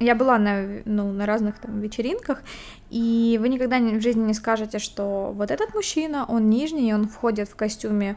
Я 0.00 0.14
была 0.14 0.38
на, 0.38 0.82
ну, 0.86 1.12
на 1.12 1.26
разных 1.26 1.58
там 1.58 1.80
вечеринках, 1.80 2.42
и 2.90 3.38
вы 3.42 3.48
никогда 3.48 3.78
в 3.78 4.00
жизни 4.00 4.26
не 4.26 4.34
скажете, 4.34 4.78
что 4.78 5.32
вот 5.36 5.50
этот 5.50 5.74
мужчина, 5.74 6.24
он 6.28 6.48
нижний, 6.48 6.94
он 6.94 7.08
входит 7.08 7.48
в 7.48 7.56
костюме, 7.56 8.16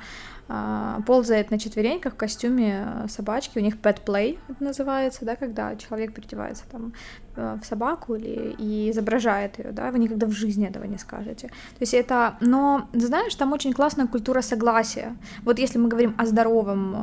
ползает 1.06 1.52
на 1.52 1.60
четвереньках 1.60 2.14
в 2.14 2.18
костюме 2.18 2.84
а, 2.84 3.08
собачки, 3.08 3.60
у 3.60 3.62
них 3.62 3.76
pet 3.78 4.04
play 4.04 4.40
это 4.48 4.64
называется, 4.64 5.24
да, 5.24 5.36
когда 5.36 5.76
человек 5.76 6.14
переодевается 6.14 6.64
там 6.72 6.94
а, 7.36 7.60
в 7.62 7.66
собаку 7.66 8.16
или 8.16 8.56
и 8.58 8.90
изображает 8.90 9.60
ее, 9.60 9.72
да, 9.72 9.92
вы 9.92 10.00
никогда 10.00 10.26
в 10.26 10.32
жизни 10.32 10.68
этого 10.68 10.86
не 10.86 10.98
скажете. 10.98 11.48
То 11.50 11.82
есть 11.82 11.94
это, 11.94 12.38
но 12.42 12.90
знаешь, 12.94 13.36
там 13.36 13.54
очень 13.54 13.74
классная 13.74 14.08
культура 14.08 14.42
согласия. 14.42 15.16
Вот 15.44 15.60
если 15.60 15.78
мы 15.78 15.88
говорим 15.88 16.16
о 16.18 16.26
здоровом 16.26 16.96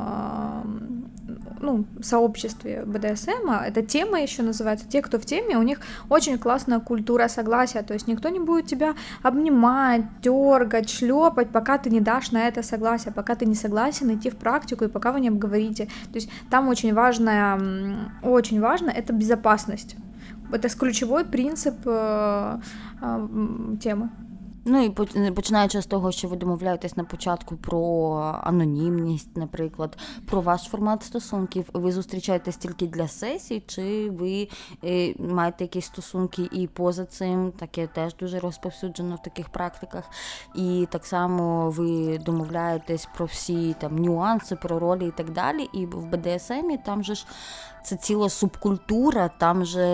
ну, 1.59 1.85
сообществе 2.01 2.83
БДСМ, 2.85 3.49
эта 3.65 3.81
тема 3.81 4.21
еще 4.21 4.43
называется, 4.43 4.87
те, 4.87 5.01
кто 5.01 5.19
в 5.19 5.25
теме, 5.25 5.57
у 5.57 5.63
них 5.63 5.79
очень 6.09 6.37
классная 6.37 6.79
культура 6.79 7.27
согласия, 7.27 7.81
то 7.81 7.93
есть 7.93 8.07
никто 8.07 8.29
не 8.29 8.39
будет 8.39 8.67
тебя 8.67 8.95
обнимать, 9.23 10.03
дергать, 10.21 10.89
шлепать, 10.89 11.49
пока 11.49 11.77
ты 11.77 11.89
не 11.89 12.01
дашь 12.01 12.31
на 12.31 12.47
это 12.47 12.63
согласие, 12.63 13.13
пока 13.13 13.35
ты 13.35 13.45
не 13.45 13.55
согласен 13.55 14.13
идти 14.13 14.29
в 14.29 14.37
практику 14.37 14.85
и 14.85 14.89
пока 14.89 15.11
вы 15.11 15.19
не 15.19 15.29
обговорите. 15.29 15.85
То 15.85 16.15
есть 16.15 16.29
там 16.49 16.67
очень 16.67 16.93
важная, 16.93 17.59
очень 18.23 18.61
важно 18.61 18.89
это 18.89 19.13
безопасность. 19.13 19.95
Это 20.51 20.69
ключевой 20.69 21.25
принцип 21.25 21.75
э, 21.85 22.59
э, 23.01 23.27
темы. 23.81 24.09
Ну 24.67 24.83
і 24.83 24.89
починаючи 25.31 25.81
з 25.81 25.85
того, 25.85 26.11
що 26.11 26.27
ви 26.27 26.35
домовляєтесь 26.35 26.97
на 26.97 27.03
початку 27.03 27.55
про 27.55 28.13
анонімність, 28.43 29.37
наприклад, 29.37 29.97
про 30.25 30.41
ваш 30.41 30.61
формат 30.61 31.03
стосунків, 31.03 31.69
ви 31.73 31.91
зустрічаєтесь 31.91 32.57
тільки 32.57 32.87
для 32.87 33.07
сесій, 33.07 33.63
чи 33.67 34.09
ви 34.09 34.49
е, 34.83 35.13
маєте 35.19 35.63
якісь 35.63 35.85
стосунки 35.85 36.49
і 36.51 36.67
поза 36.67 37.05
цим, 37.05 37.51
таке 37.51 37.87
теж 37.87 38.15
дуже 38.15 38.39
розповсюджено 38.39 39.15
в 39.15 39.21
таких 39.21 39.49
практиках. 39.49 40.03
І 40.55 40.87
так 40.91 41.05
само 41.05 41.69
ви 41.69 42.17
домовляєтесь 42.17 43.07
про 43.15 43.25
всі 43.25 43.75
там 43.79 43.97
нюанси, 43.97 44.55
про 44.55 44.79
ролі 44.79 45.07
і 45.07 45.11
так 45.11 45.29
далі. 45.29 45.69
І 45.73 45.85
в 45.85 46.05
БДСМі 46.05 46.77
там 46.77 47.03
же 47.03 47.15
ж 47.15 47.25
це 47.87 47.95
ціла 47.95 48.29
субкультура, 48.29 49.29
там 49.37 49.65
же 49.65 49.87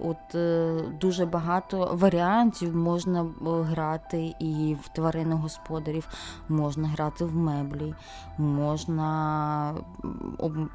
от 0.00 0.34
е, 0.34 0.80
дуже 1.00 1.26
багато 1.26 1.90
варіантів 1.94 2.76
можна 2.76 3.20
е, 3.20 3.26
грати 4.05 4.35
і 4.39 4.75
в 4.83 4.87
тваринних 4.87 5.37
господарів, 5.37 6.07
можна 6.49 6.87
грати 6.87 7.25
в 7.25 7.35
меблі, 7.35 7.93
можна 8.37 9.73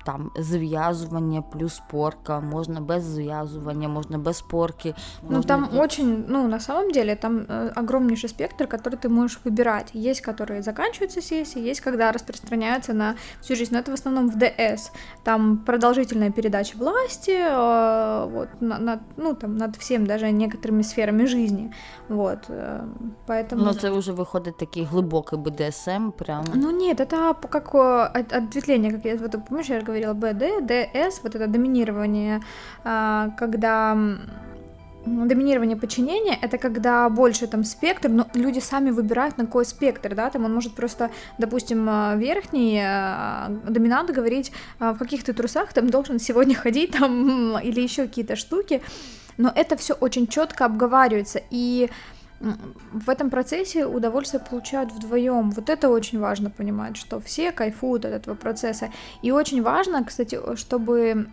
там 0.04 0.30
зв'язування 0.38 1.42
плюс 1.42 1.82
порка, 1.90 2.40
можна 2.40 2.80
без 2.80 3.04
зв'язування, 3.04 3.88
можна 3.88 4.18
без 4.18 4.40
порки. 4.40 4.94
Ну, 5.22 5.36
можна... 5.36 5.36
Ну 5.36 5.42
там 5.42 5.78
очень, 5.78 6.24
ну 6.28 6.48
на 6.48 6.60
самом 6.60 6.90
деле 6.90 7.16
там 7.16 7.38
э, 7.38 7.72
огромнейший 7.80 8.28
спектр, 8.28 8.64
который 8.64 8.96
ты 8.96 9.08
можешь 9.08 9.40
выбирать. 9.44 9.90
Есть, 9.94 10.20
которые 10.20 10.62
заканчиваются 10.62 11.22
сессии, 11.22 11.70
есть, 11.70 11.80
когда 11.80 12.12
распространяются 12.12 12.94
на 12.94 13.14
всю 13.40 13.56
жизнь, 13.56 13.74
но 13.74 13.80
это 13.80 13.90
в 13.90 13.94
основном 13.94 14.28
в 14.28 14.36
ДС. 14.36 14.90
Там 15.24 15.58
продолжительная 15.58 16.30
передача 16.30 16.56
передача 16.56 16.76
власти, 16.78 17.30
э, 17.30 18.28
вот, 18.30 18.48
над, 18.60 19.00
ну, 19.16 19.34
там, 19.34 19.56
над 19.56 19.76
всем, 19.76 20.06
даже 20.06 20.30
некоторыми 20.30 20.82
сферами 20.82 21.26
жизни, 21.26 21.72
вот, 22.08 22.38
э, 22.48 22.86
поэтому... 23.31 23.63
Но 23.63 23.71
это 23.71 23.93
уже 23.93 24.11
выходит 24.11 24.57
такие 24.57 24.85
глубокий 24.85 25.37
БДСМ, 25.37 26.11
прям... 26.11 26.43
Ну, 26.53 26.71
нет, 26.71 26.99
это 26.99 27.33
как 27.49 27.75
ответвление, 28.13 28.91
как 28.91 29.05
я, 29.05 29.15
вот, 29.15 29.31
помнишь, 29.47 29.69
я 29.69 29.81
говорила, 29.81 30.13
БД, 30.13 30.43
ДС, 30.67 31.23
вот 31.23 31.35
это 31.35 31.47
доминирование, 31.47 32.41
когда 32.83 33.97
доминирование 35.05 35.77
подчинения 35.77 36.37
это 36.43 36.57
когда 36.57 37.09
больше 37.09 37.47
там 37.47 37.63
спектр, 37.63 38.09
но 38.09 38.27
люди 38.35 38.59
сами 38.59 38.91
выбирают 38.91 39.37
на 39.37 39.45
какой 39.45 39.65
спектр, 39.65 40.13
да, 40.13 40.29
там 40.29 40.45
он 40.45 40.53
может 40.53 40.75
просто, 40.75 41.09
допустим, 41.39 41.89
э, 41.89 42.17
верхний 42.17 42.79
э, 42.83 43.49
доминант 43.67 44.11
говорить, 44.11 44.51
в 44.79 44.97
каких 44.97 45.23
ты 45.23 45.33
трусах 45.33 45.73
там 45.73 45.89
должен 45.89 46.19
сегодня 46.19 46.53
ходить 46.53 46.91
там 46.91 47.57
или 47.63 47.81
еще 47.81 48.03
какие-то 48.03 48.35
штуки, 48.35 48.81
но 49.37 49.51
это 49.55 49.75
все 49.75 49.93
очень 49.93 50.27
четко 50.27 50.65
обговаривается 50.65 51.41
и 51.49 51.89
в 52.91 53.09
этом 53.09 53.29
процессе 53.29 53.85
удовольствие 53.85 54.41
получают 54.41 54.91
вдвоем. 54.91 55.51
Вот 55.51 55.69
это 55.69 55.89
очень 55.89 56.19
важно 56.19 56.49
понимать, 56.49 56.97
что 56.97 57.19
все 57.19 57.51
кайфуют 57.51 58.05
от 58.05 58.13
этого 58.13 58.35
процесса. 58.35 58.89
И 59.21 59.31
очень 59.31 59.61
важно, 59.61 60.03
кстати, 60.03 60.39
чтобы 60.55 61.27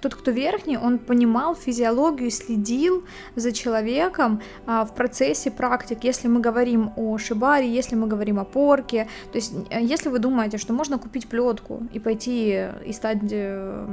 тот, 0.00 0.14
кто 0.14 0.30
верхний, 0.30 0.76
он 0.76 0.98
понимал 0.98 1.54
физиологию, 1.54 2.30
следил 2.30 3.04
за 3.36 3.52
человеком 3.52 4.42
а, 4.66 4.84
в 4.84 4.94
процессе 4.94 5.50
практик. 5.50 5.98
Если 6.02 6.28
мы 6.28 6.40
говорим 6.40 6.92
о 6.96 7.18
шибаре, 7.18 7.72
если 7.72 7.96
мы 7.96 8.06
говорим 8.06 8.38
о 8.38 8.44
порке, 8.44 9.08
то 9.32 9.36
есть 9.36 9.52
э, 9.70 9.80
если 9.82 10.08
вы 10.08 10.18
думаете, 10.18 10.58
что 10.58 10.72
можно 10.72 10.98
купить 10.98 11.28
плетку 11.28 11.82
и 11.92 12.00
пойти 12.00 12.66
и 12.84 12.92
стать 12.92 13.18
э, 13.30 13.86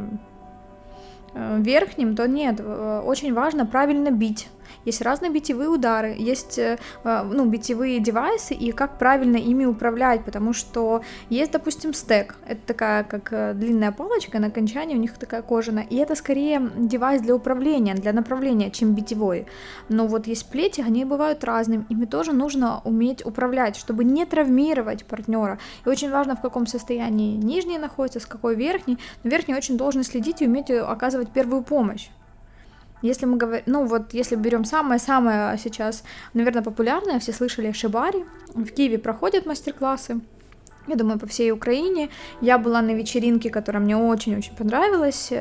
э, 1.34 1.58
верхним, 1.62 2.16
то 2.16 2.28
нет, 2.28 2.60
очень 2.60 3.34
важно 3.34 3.66
правильно 3.66 4.12
бить 4.12 4.50
есть 4.86 5.02
разные 5.02 5.32
битевые 5.32 5.70
удары, 5.70 6.16
есть 6.18 6.58
э, 6.60 6.78
ну, 7.04 7.46
битевые 7.46 8.00
девайсы 8.00 8.54
и 8.54 8.72
как 8.72 8.98
правильно 8.98 9.38
ими 9.38 9.66
управлять, 9.66 10.24
потому 10.26 10.54
что 10.54 11.02
есть, 11.30 11.52
допустим, 11.52 11.94
стек, 11.94 12.36
это 12.46 12.62
такая 12.66 13.04
как 13.04 13.32
э, 13.32 13.54
длинная 13.54 13.92
палочка, 13.92 14.40
на 14.40 14.48
окончании 14.48 14.96
у 14.96 15.00
них 15.00 15.18
такая 15.18 15.42
кожаная, 15.42 15.84
и 15.90 15.96
это 15.98 16.16
скорее 16.16 16.72
девайс 16.76 17.22
для 17.22 17.36
управления, 17.36 17.94
для 17.94 18.14
направления, 18.14 18.72
чем 18.72 18.94
битевой. 18.94 19.48
Но 19.90 20.08
вот 20.08 20.28
есть 20.28 20.50
плети, 20.50 20.82
они 20.82 21.06
бывают 21.06 21.44
разными, 21.44 21.86
ими 21.90 22.06
тоже 22.06 22.34
нужно 22.34 22.82
уметь 22.84 23.26
управлять, 23.26 23.76
чтобы 23.76 24.04
не 24.04 24.26
травмировать 24.26 25.06
партнера. 25.06 25.60
И 25.86 25.90
очень 25.90 26.12
важно, 26.12 26.36
в 26.36 26.42
каком 26.42 26.68
состоянии 26.68 27.36
нижний 27.36 27.78
находится, 27.78 28.20
с 28.20 28.26
какой 28.26 28.56
верхний. 28.56 28.98
Верхний 29.24 29.56
очень 29.56 29.78
должен 29.78 30.04
следить 30.04 30.42
и 30.42 30.48
уметь 30.48 30.70
оказывать 30.72 31.30
первую 31.30 31.64
помощь. 31.64 32.10
Если 33.04 33.26
мы 33.28 33.38
говорим, 33.38 33.64
ну 33.68 33.86
вот 33.86 34.14
если 34.14 34.36
берем 34.36 34.66
самое-самое 34.66 35.58
сейчас, 35.58 36.04
наверное, 36.34 36.64
популярное, 36.64 37.20
все 37.20 37.34
слышали 37.34 37.72
Шибари, 37.74 38.24
в 38.56 38.66
Киеве 38.68 38.98
проходят 38.98 39.46
мастер-классы, 39.46 40.22
я 40.88 40.96
думаю, 40.96 41.20
по 41.20 41.28
всей 41.28 41.52
Украине. 41.52 42.10
Я 42.42 42.58
была 42.58 42.82
на 42.82 42.92
вечеринке, 42.92 43.50
которая 43.50 43.84
мне 43.84 43.96
очень-очень 43.96 44.56
понравилась. 44.56 45.32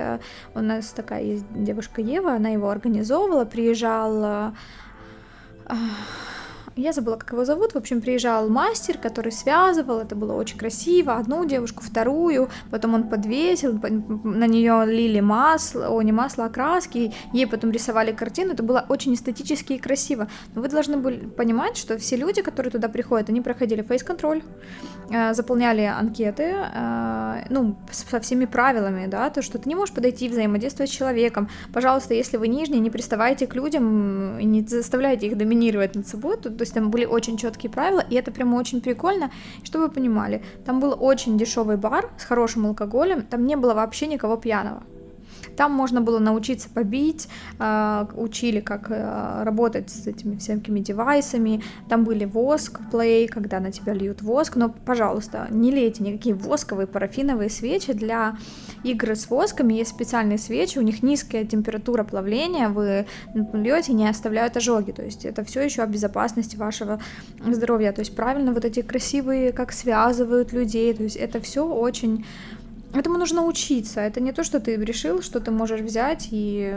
У 0.55 0.61
нас 0.61 0.91
такая 0.91 1.23
есть 1.23 1.45
девушка 1.51 2.01
Ева, 2.01 2.35
она 2.35 2.51
его 2.51 2.69
организовывала, 2.69 3.45
приезжала 3.45 4.55
я 6.77 6.93
забыла, 6.93 7.17
как 7.17 7.33
его 7.33 7.45
зовут, 7.45 7.73
в 7.73 7.77
общем, 7.77 8.01
приезжал 8.01 8.49
мастер, 8.49 8.99
который 8.99 9.33
связывал, 9.33 10.01
это 10.01 10.15
было 10.15 10.35
очень 10.35 10.59
красиво, 10.59 11.17
одну 11.17 11.45
девушку, 11.45 11.83
вторую, 11.83 12.49
потом 12.71 12.95
он 12.95 13.09
подвесил, 13.09 13.79
на 14.25 14.47
нее 14.47 14.85
лили 14.87 15.21
масло, 15.21 15.89
о, 15.89 16.03
не 16.03 16.13
масло, 16.13 16.47
а 16.47 16.49
краски, 16.49 17.13
ей 17.33 17.47
потом 17.47 17.71
рисовали 17.71 18.13
картину, 18.13 18.53
это 18.53 18.63
было 18.63 18.85
очень 18.89 19.15
эстетически 19.15 19.75
и 19.75 19.79
красиво. 19.79 20.29
Но 20.55 20.63
вы 20.63 20.69
должны 20.69 20.97
были 20.97 21.27
понимать, 21.27 21.77
что 21.77 21.99
все 21.99 22.17
люди, 22.17 22.43
которые 22.43 22.71
туда 22.71 22.89
приходят, 22.89 23.29
они 23.29 23.41
проходили 23.41 23.83
фейс-контроль, 23.83 24.43
э, 25.11 25.35
заполняли 25.35 25.83
анкеты, 25.83 26.55
э, 26.55 27.47
ну, 27.51 27.77
со 27.91 28.21
всеми 28.21 28.45
правилами, 28.45 29.07
да, 29.07 29.31
то, 29.31 29.43
что 29.43 29.59
ты 29.59 29.69
не 29.69 29.75
можешь 29.75 29.95
подойти 29.95 30.29
взаимодействовать 30.29 30.91
с 30.91 30.95
человеком. 30.95 31.49
Пожалуйста, 31.73 32.15
если 32.15 32.37
вы 32.37 32.49
нижний, 32.49 32.81
не 32.81 32.91
приставайте 32.91 33.47
к 33.47 33.55
людям 33.55 34.39
не 34.39 34.63
заставляйте 34.63 35.27
их 35.27 35.37
доминировать 35.37 35.95
над 35.95 36.07
собой, 36.07 36.37
то, 36.37 36.51
то 36.63 36.65
есть 36.65 36.75
там 36.75 36.93
были 36.93 37.05
очень 37.05 37.37
четкие 37.37 37.73
правила, 37.73 38.05
и 38.09 38.15
это 38.15 38.31
прямо 38.31 38.55
очень 38.55 38.81
прикольно. 38.81 39.33
Чтобы 39.65 39.87
вы 39.87 39.91
понимали, 39.91 40.45
там 40.65 40.79
был 40.79 40.97
очень 40.97 41.37
дешевый 41.37 41.77
бар 41.77 42.13
с 42.19 42.25
хорошим 42.25 42.67
алкоголем, 42.67 43.23
там 43.23 43.47
не 43.47 43.57
было 43.57 43.75
вообще 43.75 44.07
никого 44.07 44.37
пьяного. 44.37 44.85
Там 45.57 45.73
можно 45.73 46.01
было 46.01 46.19
научиться 46.19 46.69
побить, 46.69 47.29
а, 47.59 48.09
учили, 48.15 48.61
как 48.61 48.91
э, 48.91 49.43
работать 49.45 49.91
с 49.91 50.07
этими 50.07 50.37
всякими 50.37 50.81
девайсами. 50.81 51.63
Там 51.89 52.05
были 52.05 52.25
воск, 52.25 52.81
плей, 52.91 53.29
когда 53.29 53.61
на 53.61 53.73
тебя 53.73 53.93
льют 53.95 54.23
воск. 54.23 54.57
Но, 54.57 54.69
пожалуйста, 54.69 55.47
не 55.51 55.71
лейте 55.71 56.03
никакие 56.03 56.35
восковые, 56.35 56.87
парафиновые 56.87 57.51
свечи. 57.51 57.93
Для 57.93 58.37
игры 58.85 59.15
с 59.15 59.29
восками 59.31 59.75
есть 59.75 59.91
специальные 59.91 60.39
свечи, 60.39 60.79
у 60.79 60.83
них 60.83 61.03
низкая 61.03 61.45
температура 61.45 62.05
плавления, 62.05 62.69
вы 62.69 63.07
льете, 63.53 63.93
не 63.93 64.09
оставляют 64.09 64.57
ожоги. 64.57 64.93
То 64.93 65.03
есть 65.03 65.25
это 65.25 65.45
все 65.45 65.63
еще 65.63 65.83
о 65.83 65.87
безопасности 65.87 66.57
вашего 66.57 67.01
здоровья. 67.47 67.93
То 67.93 68.01
есть 68.01 68.15
правильно 68.15 68.53
вот 68.53 68.65
эти 68.65 68.83
красивые, 68.83 69.53
как 69.53 69.73
связывают 69.73 70.53
людей. 70.53 70.93
То 70.95 71.03
есть 71.03 71.17
это 71.17 71.41
все 71.41 71.67
очень 71.67 72.25
Этому 72.94 73.18
нужно 73.18 73.42
учиться. 73.42 74.02
Это 74.02 74.22
не 74.22 74.32
то, 74.32 74.44
что 74.44 74.60
ты 74.60 74.86
решил, 74.86 75.22
що 75.22 75.40
ти 75.40 75.52
можеш 75.52 75.82
взяти 75.82 76.26
і 76.32 76.74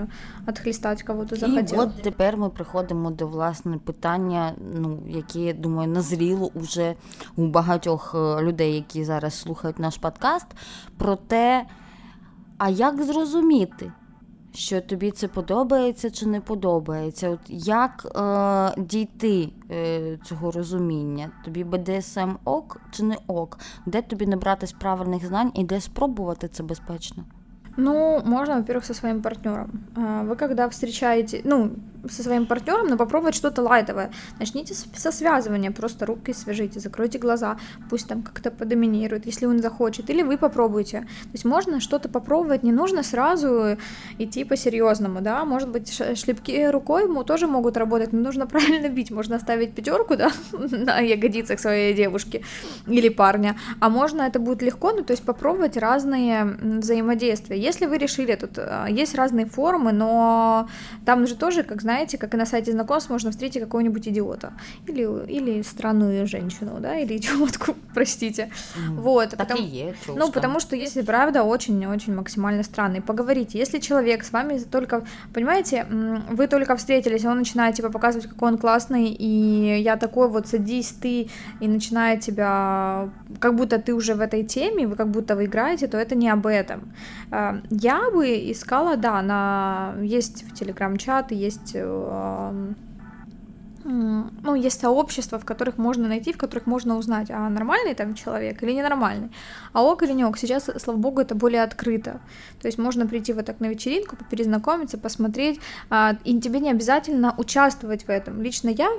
відхлістати 0.49 1.05
кого 1.07 1.25
то 1.25 1.37
захотів. 1.37 1.79
І 1.79 1.81
от 1.81 2.03
тепер 2.03 2.37
ми 2.37 2.49
приходимо 2.49 3.11
до 3.11 3.27
власне 3.27 3.79
питання, 3.79 4.53
ну 4.75 4.99
яке 5.09 5.41
я 5.41 5.53
думаю, 5.53 5.89
назріло 5.89 6.51
уже 6.55 6.95
у 7.37 7.47
багатьох 7.47 8.15
людей, 8.41 8.75
які 8.75 9.05
зараз 9.05 9.35
слухають 9.35 9.79
наш 9.79 9.97
подкаст, 9.97 10.47
про 10.97 11.17
те, 11.17 11.67
а 12.59 12.69
як 12.69 13.03
зрозуміти, 13.03 13.93
що 14.56 14.82
тобі 14.82 15.12
це 15.12 15.28
подобається 15.28 16.12
чи 16.12 16.26
не 16.26 16.42
подобається. 16.42 17.30
От 17.30 17.40
Як 17.50 18.08
е, 18.16 18.82
дійти 18.82 19.50
е, 19.72 20.18
цього 20.26 20.52
розуміння? 20.52 21.32
Тобі 21.46 21.64
БДСМ 21.64 22.32
ок 22.46 22.82
чи 22.92 23.04
не 23.04 23.18
ок? 23.28 23.60
Де 23.86 24.02
тобі 24.02 24.28
набратись 24.28 24.72
правильних 24.72 25.26
знань 25.26 25.52
і 25.54 25.64
де 25.64 25.82
спробувати 25.82 26.48
це 26.48 26.64
безпечно? 26.64 27.24
Ну, 27.78 28.22
можно, 28.26 28.56
во-первых, 28.56 28.86
со 28.86 28.94
своим 28.94 29.22
партнером. 29.22 29.84
А, 29.96 30.24
вы 30.24 30.36
когда 30.38 30.68
встречаете, 30.70 31.42
ну, 31.44 31.72
со 32.10 32.24
своим 32.24 32.46
партнером, 32.46 32.88
но 32.88 32.98
попробовать 32.98 33.36
что-то 33.36 33.62
лайтовое. 33.62 34.12
Начните 34.40 34.74
со 34.74 35.12
связывания, 35.12 35.72
просто 35.72 36.06
руки 36.06 36.34
свяжите, 36.34 36.80
закройте 36.80 37.20
глаза, 37.20 37.58
пусть 37.90 38.08
там 38.08 38.24
как-то 38.24 38.52
подоминирует, 38.52 39.26
если 39.26 39.46
он 39.46 39.60
захочет, 39.60 40.10
или 40.10 40.22
вы 40.22 40.38
попробуйте. 40.38 41.02
То 41.02 41.30
есть 41.34 41.46
можно 41.46 41.80
что-то 41.80 42.10
попробовать, 42.10 42.64
не 42.64 42.72
нужно 42.72 43.04
сразу 43.04 43.78
идти 44.18 44.44
по-серьезному, 44.44 45.22
да, 45.22 45.46
может 45.46 45.70
быть, 45.70 45.92
шлепки 45.94 46.68
рукой 46.68 47.04
ему 47.04 47.24
тоже 47.24 47.48
могут 47.48 47.78
работать, 47.78 48.14
но 48.14 48.20
нужно 48.20 48.48
правильно 48.56 48.90
бить, 48.90 49.12
можно 49.12 49.40
ставить 49.40 49.74
пятерку, 49.74 50.16
да, 50.16 50.32
на 50.52 51.00
ягодицах 51.00 51.60
своей 51.60 51.94
девушки 51.94 52.44
или 52.88 53.10
парня, 53.10 53.56
а 53.80 53.90
можно 53.90 54.24
это 54.24 54.40
будет 54.40 54.62
легко, 54.62 54.92
ну, 54.92 55.04
то 55.04 55.12
есть 55.12 55.24
попробовать 55.24 55.78
разные 55.78 56.46
взаимодействия. 56.46 57.58
Если 57.58 57.86
вы 57.86 57.98
решили, 57.98 58.36
тут 58.36 58.58
а, 58.58 58.88
есть 58.88 59.16
разные 59.16 59.46
формы, 59.46 59.92
но 59.92 60.68
там 61.06 61.28
же 61.28 61.36
тоже, 61.36 61.64
как 61.64 61.82
знаете, 61.82 61.95
как 62.18 62.34
и 62.34 62.38
на 62.38 62.46
сайте 62.46 62.72
знакомств, 62.72 63.10
можно 63.10 63.32
встретить 63.32 63.62
какого-нибудь 63.62 64.08
идиота. 64.08 64.54
Или, 64.88 65.04
или 65.28 65.62
странную 65.62 66.28
женщину, 66.28 66.80
да, 66.80 66.98
или 66.98 67.18
идиотку, 67.18 67.76
простите. 67.94 68.50
Mm, 68.76 69.02
вот. 69.02 69.30
Так 69.30 69.40
потому, 69.40 69.62
и 69.62 69.66
есть. 69.66 70.08
Ну, 70.08 70.32
потому 70.32 70.60
что 70.60 70.76
если 70.76 71.02
правда 71.02 71.44
очень-очень 71.44 72.16
максимально 72.16 72.64
странный. 72.64 73.02
Поговорите. 73.02 73.58
Если 73.58 73.80
человек 73.80 74.24
с 74.24 74.32
вами 74.32 74.60
только, 74.60 75.04
понимаете, 75.34 75.86
вы 76.30 76.48
только 76.48 76.76
встретились, 76.76 77.26
он 77.26 77.38
начинает 77.38 77.76
типа 77.76 77.90
показывать, 77.90 78.28
какой 78.28 78.50
он 78.50 78.58
классный, 78.58 79.08
и 79.08 79.82
я 79.82 79.98
такой 79.98 80.28
вот, 80.30 80.48
садись 80.48 80.90
ты, 81.02 81.30
и 81.60 81.68
начинает 81.68 82.22
тебя, 82.22 83.10
как 83.40 83.56
будто 83.56 83.78
ты 83.78 83.94
уже 83.94 84.16
в 84.16 84.22
этой 84.22 84.44
теме, 84.44 84.88
вы 84.88 84.96
как 84.96 85.10
будто 85.10 85.36
вы 85.36 85.46
играете, 85.46 85.88
то 85.88 85.98
это 85.98 86.16
не 86.16 86.30
об 86.30 86.48
этом. 86.48 86.94
А, 87.32 87.62
я 87.70 88.12
бы 88.12 88.52
искала, 88.52 88.98
да, 88.98 89.22
на 89.22 89.96
есть 90.02 90.44
в 90.44 90.54
телеграм-чаты, 90.54 91.36
есть 91.36 91.76
э, 91.86 92.74
ну, 93.86 94.56
есть 94.56 94.82
сообщества, 94.82 95.38
в 95.38 95.46
которых 95.46 95.78
можно 95.78 96.08
найти, 96.08 96.34
в 96.34 96.38
которых 96.38 96.66
можно 96.66 96.98
узнать, 96.98 97.30
а 97.30 97.48
нормальный 97.50 97.94
там 97.94 98.16
человек 98.16 98.64
или 98.64 98.72
ненормальный, 98.72 99.30
а 99.74 99.84
ок 99.84 100.02
или 100.02 100.14
не 100.14 100.26
ок. 100.26 100.40
Сейчас, 100.40 100.70
слава 100.78 100.98
богу, 100.98 101.22
это 101.22 101.36
более 101.36 101.62
открыто. 101.62 102.20
То 102.62 102.68
есть 102.68 102.80
можно 102.80 103.06
прийти 103.06 103.32
вот 103.34 103.46
так 103.46 103.60
на 103.60 103.68
вечеринку, 103.68 104.18
перезнакомиться, 104.32 104.98
посмотреть, 104.98 105.60
а, 105.92 106.18
и 106.24 106.40
тебе 106.40 106.60
не 106.60 106.72
обязательно 106.72 107.36
участвовать 107.38 108.08
в 108.08 108.10
этом. 108.10 108.42
Лично 108.42 108.70
я, 108.70 108.90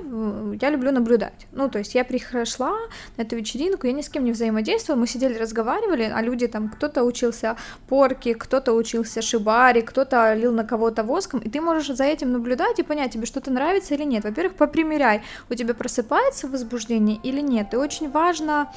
я 0.61 0.69
люблю 0.69 0.91
наблюдать. 0.91 1.47
Ну, 1.51 1.69
то 1.69 1.79
есть 1.79 1.93
я 1.93 2.05
пришла 2.05 2.73
на 3.17 3.23
эту 3.23 3.35
вечеринку, 3.35 3.87
я 3.87 3.93
ни 3.93 4.01
с 4.01 4.07
кем 4.09 4.23
не 4.23 4.31
взаимодействовала, 4.31 5.01
мы 5.01 5.07
сидели, 5.07 5.37
разговаривали, 5.37 6.03
а 6.03 6.21
люди 6.21 6.47
там, 6.47 6.69
кто-то 6.69 7.03
учился 7.03 7.57
порки, 7.89 8.33
кто-то 8.33 8.71
учился 8.71 9.21
шибари, 9.21 9.81
кто-то 9.81 10.33
лил 10.33 10.53
на 10.53 10.63
кого-то 10.63 11.03
воском, 11.03 11.41
и 11.41 11.49
ты 11.49 11.59
можешь 11.59 11.93
за 11.93 12.05
этим 12.05 12.31
наблюдать 12.31 12.79
и 12.79 12.83
понять, 12.83 13.11
тебе 13.11 13.25
что-то 13.25 13.51
нравится 13.51 13.93
или 13.93 14.03
нет. 14.03 14.23
Во-первых, 14.23 14.55
по 14.55 14.76
примеряй, 14.77 15.21
у 15.49 15.55
тебя 15.55 15.73
просыпается 15.73 16.47
возбуждение 16.47 17.19
или 17.23 17.41
нет. 17.41 17.73
И 17.73 17.77
очень 17.77 18.11
важно, 18.11 18.71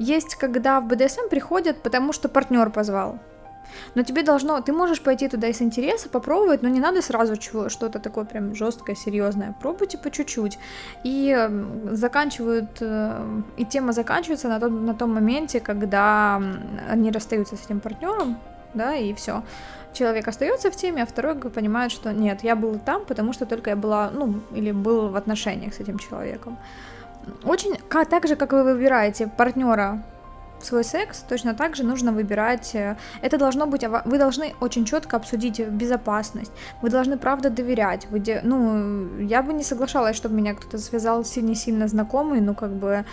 есть, 0.00 0.34
когда 0.34 0.80
в 0.80 0.88
БДСМ 0.88 1.28
приходят, 1.30 1.82
потому 1.82 2.12
что 2.12 2.28
партнер 2.28 2.70
позвал. 2.70 3.18
Но 3.94 4.02
тебе 4.02 4.24
должно, 4.24 4.60
ты 4.60 4.72
можешь 4.72 5.00
пойти 5.00 5.28
туда 5.28 5.46
из 5.46 5.62
интереса, 5.62 6.08
попробовать, 6.08 6.62
но 6.62 6.68
не 6.68 6.80
надо 6.80 7.00
сразу 7.02 7.36
чего, 7.36 7.68
что-то 7.68 8.00
такое 8.00 8.24
прям 8.24 8.56
жесткое, 8.56 8.96
серьезное. 8.96 9.54
Пробуйте 9.60 9.98
по 9.98 10.10
чуть-чуть. 10.10 10.58
И 11.04 11.48
заканчивают, 11.92 12.78
э, 12.80 13.42
и 13.56 13.64
тема 13.64 13.92
заканчивается 13.92 14.48
на 14.48 14.58
том, 14.58 14.84
на 14.84 14.94
том 14.94 15.14
моменте, 15.14 15.60
когда 15.60 16.42
они 16.88 17.12
расстаются 17.12 17.56
с 17.56 17.64
этим 17.66 17.78
партнером, 17.78 18.36
да, 18.74 18.94
и 18.94 19.12
все 19.14 19.42
человек 19.92 20.28
остается 20.28 20.70
в 20.70 20.76
теме, 20.76 21.02
а 21.02 21.06
второй 21.06 21.36
понимает, 21.36 21.92
что 21.92 22.12
нет, 22.12 22.42
я 22.42 22.56
был 22.56 22.78
там, 22.78 23.04
потому 23.04 23.32
что 23.32 23.46
только 23.46 23.70
я 23.70 23.76
была, 23.76 24.10
ну, 24.10 24.40
или 24.54 24.72
был 24.72 25.08
в 25.08 25.16
отношениях 25.16 25.74
с 25.74 25.80
этим 25.80 25.98
человеком. 25.98 26.58
Очень, 27.44 27.76
как, 27.88 28.08
так 28.08 28.26
же, 28.26 28.36
как 28.36 28.52
вы 28.52 28.64
выбираете 28.64 29.26
партнера 29.26 30.02
в 30.60 30.64
свой 30.64 30.84
секс, 30.84 31.24
точно 31.28 31.54
так 31.54 31.76
же 31.76 31.84
нужно 31.84 32.12
выбирать, 32.12 32.74
э, 32.74 32.96
это 33.22 33.38
должно 33.38 33.66
быть, 33.66 33.84
вы 34.04 34.18
должны 34.18 34.54
очень 34.60 34.84
четко 34.84 35.16
обсудить 35.16 35.58
безопасность, 35.60 36.52
вы 36.82 36.90
должны 36.90 37.16
правда 37.16 37.48
доверять, 37.50 38.06
вы, 38.10 38.22
ну, 38.42 39.18
я 39.20 39.42
бы 39.42 39.54
не 39.54 39.64
соглашалась, 39.64 40.16
чтобы 40.16 40.34
меня 40.34 40.54
кто-то 40.54 40.78
связал 40.78 41.24
сильно-сильно 41.24 41.88
знакомый, 41.88 42.40
ну, 42.40 42.54
как 42.54 42.72
бы, 42.72 43.04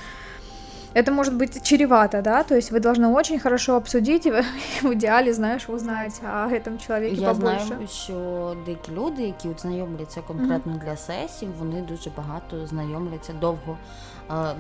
это 0.95 1.11
может 1.13 1.35
быть 1.35 1.63
чревато, 1.63 2.23
да, 2.23 2.43
то 2.43 2.55
есть 2.55 2.71
вы 2.71 2.81
должны 2.81 3.09
очень 3.09 3.39
хорошо 3.39 3.77
обсудить 3.77 4.27
и 4.27 4.31
в 4.83 4.93
ідеалі, 4.93 5.33
знаєш, 5.33 5.69
узнать 5.69 6.21
о 6.25 6.49
этом 6.49 6.87
чоловіку 6.87 7.21
Я 7.21 7.35
побольше. 7.35 7.67
знаю, 7.67 7.89
що 7.89 8.57
деякі 8.65 8.93
люди, 8.93 9.23
які 9.23 9.49
от 9.49 9.61
знайомляться 9.61 10.23
конкретно 10.23 10.73
mm-hmm. 10.73 10.85
для 10.85 10.97
сесій, 10.97 11.49
вони 11.59 11.83
дуже 11.83 12.11
багато 12.17 12.67
знайомляться 12.67 13.33
довго. 13.33 13.79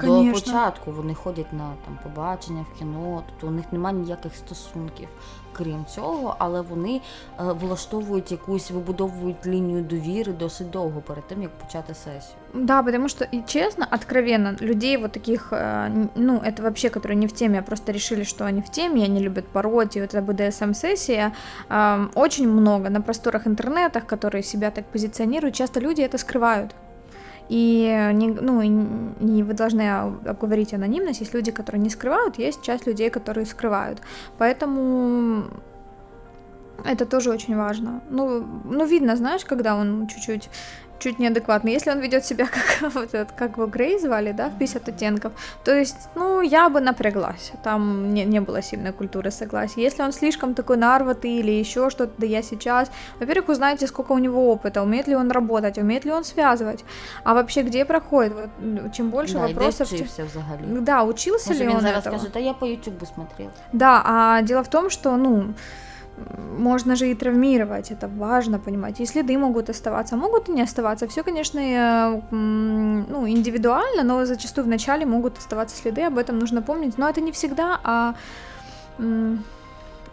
Конечно. 0.00 0.32
До 0.32 0.40
початку 0.40 0.92
вони 0.92 1.14
ходять 1.14 1.52
на 1.52 1.72
там 1.84 1.98
побачення 2.02 2.66
в 2.74 2.78
кіно, 2.78 3.22
тобто 3.26 3.46
у 3.46 3.50
них 3.50 3.64
немає 3.72 3.96
ніяких 3.96 4.36
стосунків 4.36 5.08
крім 5.56 5.84
цього, 5.84 6.36
але 6.38 6.60
вони 6.60 6.96
е, 6.96 7.00
влаштовують 7.38 8.32
якусь 8.32 8.70
вибудовують 8.70 9.46
лінію 9.46 9.82
довіри 9.82 10.32
досить 10.32 10.70
довго 10.70 11.00
перед 11.00 11.26
тим, 11.26 11.42
як 11.42 11.50
почати 11.58 11.94
сесію. 11.94 12.36
Да, 12.54 12.82
потому 12.82 13.08
что, 13.08 13.24
и 13.34 13.42
честно, 13.46 13.86
откровенно, 13.90 14.56
людей 14.60 14.96
вот 14.96 15.12
таких, 15.12 15.52
э, 15.52 16.06
ну, 16.14 16.34
это 16.34 16.62
вообще, 16.62 16.88
которые 16.88 17.14
не 17.14 17.26
в 17.26 17.32
теме, 17.32 17.58
а 17.58 17.62
просто 17.62 17.92
решили, 17.92 18.24
что 18.24 18.44
они 18.44 18.60
в 18.60 18.68
теме, 18.68 19.04
они 19.04 19.20
любят 19.20 19.48
пороть, 19.48 19.96
и 19.96 20.00
вот 20.00 20.14
эта 20.14 20.22
БДСМ-сессия, 20.22 21.32
э, 21.70 22.08
очень 22.14 22.48
много 22.48 22.90
на 22.90 23.00
просторах 23.00 23.46
интернетах, 23.46 24.06
которые 24.06 24.42
себя 24.42 24.70
так 24.70 24.84
позиционируют, 24.84 25.54
часто 25.54 25.80
люди 25.80 26.02
это 26.02 26.18
скрывают. 26.18 26.74
И, 27.49 28.11
не, 28.13 28.27
ну, 28.27 28.61
не 28.61 29.43
вы 29.43 29.53
должны 29.53 29.89
обговорить 30.25 30.73
анонимность. 30.73 31.21
Есть 31.21 31.33
люди, 31.33 31.51
которые 31.51 31.81
не 31.81 31.89
скрывают, 31.89 32.39
есть 32.39 32.61
часть 32.61 32.87
людей, 32.87 33.09
которые 33.09 33.45
скрывают. 33.45 34.01
Поэтому 34.37 35.45
Это 36.85 37.05
тоже 37.05 37.31
очень 37.31 37.55
важно. 37.55 38.01
Ну, 38.09 38.45
ну 38.65 38.85
видно, 38.85 39.15
знаешь, 39.15 39.45
когда 39.45 39.75
он 39.75 40.07
чуть-чуть 40.07 40.49
чуть 40.99 41.19
неадекватный. 41.19 41.73
Если 41.73 41.91
он 41.91 41.99
ведет 41.99 42.25
себя 42.25 42.47
как 42.79 42.93
вот 42.93 43.13
этот, 43.13 43.31
как 43.31 43.57
его 43.57 43.67
Грей 43.67 43.99
звали, 43.99 44.31
да, 44.31 44.49
в 44.49 44.57
50 44.57 44.89
оттенков, 44.89 45.31
то 45.63 45.73
есть, 45.73 46.09
ну, 46.15 46.41
я 46.41 46.69
бы 46.69 46.81
напряглась. 46.81 47.51
Там 47.63 48.13
не, 48.13 48.25
не 48.25 48.39
было 48.39 48.61
сильной 48.61 48.93
культуры 48.93 49.31
согласия. 49.31 49.81
Если 49.81 50.03
он 50.03 50.11
слишком 50.11 50.53
такой 50.53 50.77
нарватый 50.77 51.31
или 51.31 51.51
еще 51.51 51.89
что-то, 51.89 52.13
да 52.17 52.25
я 52.25 52.41
сейчас, 52.41 52.91
во-первых, 53.19 53.49
узнаете, 53.49 53.87
сколько 53.87 54.13
у 54.13 54.17
него 54.17 54.51
опыта, 54.51 54.81
умеет 54.81 55.07
ли 55.07 55.15
он 55.15 55.31
работать, 55.31 55.77
умеет 55.77 56.05
ли 56.05 56.11
он 56.11 56.23
связывать, 56.23 56.83
а 57.23 57.33
вообще 57.33 57.63
где 57.63 57.85
проходит, 57.85 58.33
вот, 58.33 58.49
ну, 58.59 58.89
чем 58.91 59.09
больше 59.09 59.33
да, 59.33 59.47
вопросов... 59.47 59.87
Вчився 59.87 60.23
взагалі. 60.25 60.81
Да, 60.81 61.03
учился 61.03 61.49
Може, 61.49 61.63
ли 61.63 61.69
он 61.69 61.85
этого? 61.85 62.17
каже, 62.17 62.29
та 62.29 62.39
я 62.39 62.53
по 62.53 62.65
Ютубу 62.65 63.05
смотрел. 63.05 63.49
Да, 63.73 64.01
а 64.05 64.41
дело 64.41 64.63
в 64.63 64.69
том, 64.69 64.89
что, 64.89 65.17
ну, 65.17 65.53
можно 66.57 66.95
же 66.95 67.11
и 67.11 67.15
травмировать, 67.15 67.91
это 67.91 68.07
важно 68.07 68.59
понимать. 68.59 68.99
И 68.99 69.05
следы 69.05 69.37
могут 69.37 69.69
оставаться, 69.69 70.17
могут 70.17 70.49
и 70.49 70.51
не 70.51 70.61
оставаться. 70.63 71.07
Все, 71.07 71.23
конечно, 71.23 71.59
э, 71.59 72.21
ну, 72.31 73.27
индивидуально, 73.27 74.03
но 74.03 74.25
зачастую 74.25 74.65
вначале 74.65 75.05
могут 75.05 75.37
оставаться 75.37 75.75
следы, 75.75 76.03
об 76.03 76.17
этом 76.17 76.39
нужно 76.39 76.61
помнить. 76.61 76.97
Но 76.97 77.07
это 77.07 77.21
не 77.21 77.31
всегда, 77.31 77.79
а 77.83 78.15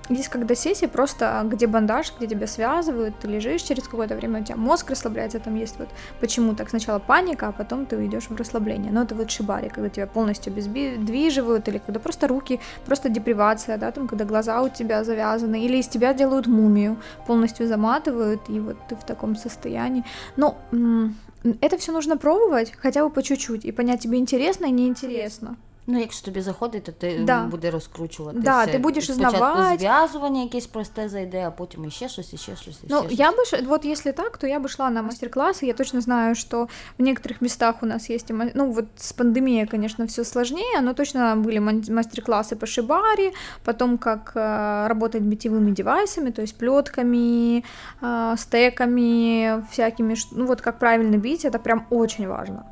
есть 0.08 0.28
когда 0.28 0.54
сессия 0.54 0.86
просто, 0.86 1.42
где 1.46 1.66
бандаж, 1.66 2.12
где 2.18 2.26
тебя 2.26 2.46
связывают, 2.46 3.18
ты 3.18 3.28
лежишь 3.28 3.62
через 3.62 3.84
какое-то 3.84 4.14
время, 4.16 4.40
у 4.40 4.44
тебя 4.44 4.56
мозг 4.56 4.90
расслабляется, 4.90 5.40
там 5.40 5.54
есть 5.54 5.78
вот 5.78 5.88
почему 6.20 6.54
так 6.54 6.68
сначала 6.68 6.98
паника, 6.98 7.48
а 7.48 7.52
потом 7.52 7.86
ты 7.86 7.96
уйдешь 7.96 8.28
в 8.28 8.36
расслабление. 8.36 8.92
Но 8.92 9.02
это 9.02 9.14
вот 9.14 9.30
шибари, 9.30 9.70
когда 9.70 9.88
тебя 9.88 10.06
полностью 10.06 10.52
обездвиживают, 10.52 11.68
или 11.68 11.78
когда 11.78 12.00
просто 12.00 12.28
руки, 12.28 12.60
просто 12.84 13.08
депривация, 13.08 13.78
да, 13.78 13.90
там, 13.92 14.06
когда 14.06 14.24
глаза 14.24 14.62
у 14.62 14.68
тебя 14.68 15.04
завязаны, 15.04 15.64
или 15.64 15.78
из 15.78 15.88
тебя 15.88 16.12
делают 16.12 16.46
мумию, 16.46 17.00
полностью 17.26 17.66
заматывают, 17.66 18.42
и 18.48 18.60
вот 18.60 18.76
ты 18.88 18.96
в 18.96 19.04
таком 19.04 19.36
состоянии. 19.36 20.04
Но 20.36 20.58
м, 20.72 21.16
это 21.60 21.78
все 21.78 21.92
нужно 21.92 22.16
пробовать, 22.18 22.74
хотя 22.78 23.04
бы 23.04 23.10
по 23.10 23.22
чуть-чуть, 23.22 23.64
и 23.64 23.72
понять, 23.72 24.00
тебе 24.00 24.18
интересно 24.18 24.66
и 24.66 24.70
неинтересно. 24.70 25.56
Ну, 25.91 25.99
якщо 25.99 26.25
тобі 26.25 26.41
заходить, 26.41 26.83
то 26.83 26.91
ти 26.91 27.19
Да. 27.23 27.41
м, 27.43 27.49
буде 27.49 27.71
розкручуватися. 27.71 28.43
Да, 28.43 28.65
ти 28.65 28.77
будеш 28.77 29.03
Спочатку 29.05 29.37
узнавати. 29.37 29.77
зв'язування 29.77 30.41
якесь 30.41 30.67
просте 30.67 31.09
зайде, 31.09 31.47
а 31.47 31.51
потім 31.51 31.85
іще 31.85 32.09
щось, 32.09 32.33
іще 32.33 32.55
щось, 32.55 32.67
іще 32.83 32.87
Ну, 32.89 32.99
щось. 33.03 33.19
я 33.19 33.31
бы, 33.31 33.45
ш- 33.45 33.61
вот 33.67 33.85
если 33.85 34.11
так, 34.11 34.37
то 34.37 34.47
я 34.47 34.59
бы 34.59 34.67
шла 34.67 34.89
на 34.89 35.01
мастер-классы. 35.01 35.65
Я 35.65 35.73
точно 35.73 36.01
знаю, 36.01 36.35
что 36.35 36.67
в 36.99 37.01
некоторых 37.03 37.37
местах 37.41 37.75
у 37.81 37.85
нас 37.85 38.09
есть, 38.09 38.29
и 38.29 38.33
ма- 38.33 38.51
ну, 38.53 38.71
вот 38.71 38.85
с 38.97 39.13
пандемией, 39.13 39.65
конечно, 39.67 40.05
все 40.05 40.23
сложнее, 40.23 40.81
но 40.81 40.93
точно 40.93 41.35
были 41.35 41.59
ман- 41.59 41.83
мастер-классы 41.89 42.55
по 42.55 42.65
шибари, 42.67 43.33
потом 43.63 43.97
как 43.97 44.31
э, 44.35 44.87
работать 44.87 45.21
битевыми 45.23 45.71
девайсами, 45.71 46.29
то 46.31 46.41
есть 46.41 46.57
плетками, 46.57 47.63
э, 48.01 48.35
стеками, 48.37 49.63
всякими, 49.71 50.15
ш- 50.15 50.27
ну, 50.31 50.45
вот 50.45 50.61
как 50.61 50.79
правильно 50.79 51.17
бить, 51.17 51.45
это 51.45 51.57
прям 51.59 51.85
очень 51.89 52.27
важно, 52.27 52.63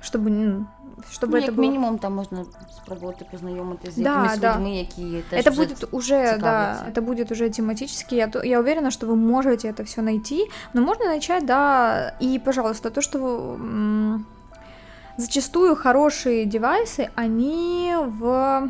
чтобы, 0.00 0.30
ну, 0.98 1.02
чтобы 1.12 1.30
ну, 1.32 1.36
это 1.38 1.44
як 1.46 1.54
было... 1.54 1.60
мінімум, 1.60 1.98
там 1.98 2.14
можна 2.14 2.44
спробувати 2.76 3.26
познайомитися 3.30 3.92
з 3.92 3.96
Да, 3.96 4.10
якимись 4.10 4.38
да. 4.38 4.54
людьми, 4.54 4.76
які 4.76 5.22
теж 5.30 5.46
это 5.46 5.50
вже 5.50 5.60
будет 5.60 5.84
уже, 5.94 6.22
да, 6.22 6.34
цікавляться. 6.34 6.84
это 6.88 7.00
будет 7.02 7.32
уже 7.32 7.48
тематически. 7.50 8.16
Я, 8.16 8.26
то- 8.28 8.44
я 8.44 8.60
уверена, 8.60 8.90
что 8.90 9.06
вы 9.06 9.14
можете 9.16 9.68
это 9.70 9.84
все 9.84 10.02
найти, 10.02 10.50
но 10.74 10.82
можно 10.82 11.04
начать, 11.06 11.44
да, 11.46 12.14
и, 12.22 12.38
пожалуйста, 12.44 12.90
то, 12.90 13.00
что 13.00 13.18
м, 13.60 14.26
зачастую 15.16 15.76
хорошие 15.76 16.44
девайсы, 16.46 17.08
они 17.16 17.94
в, 18.18 18.68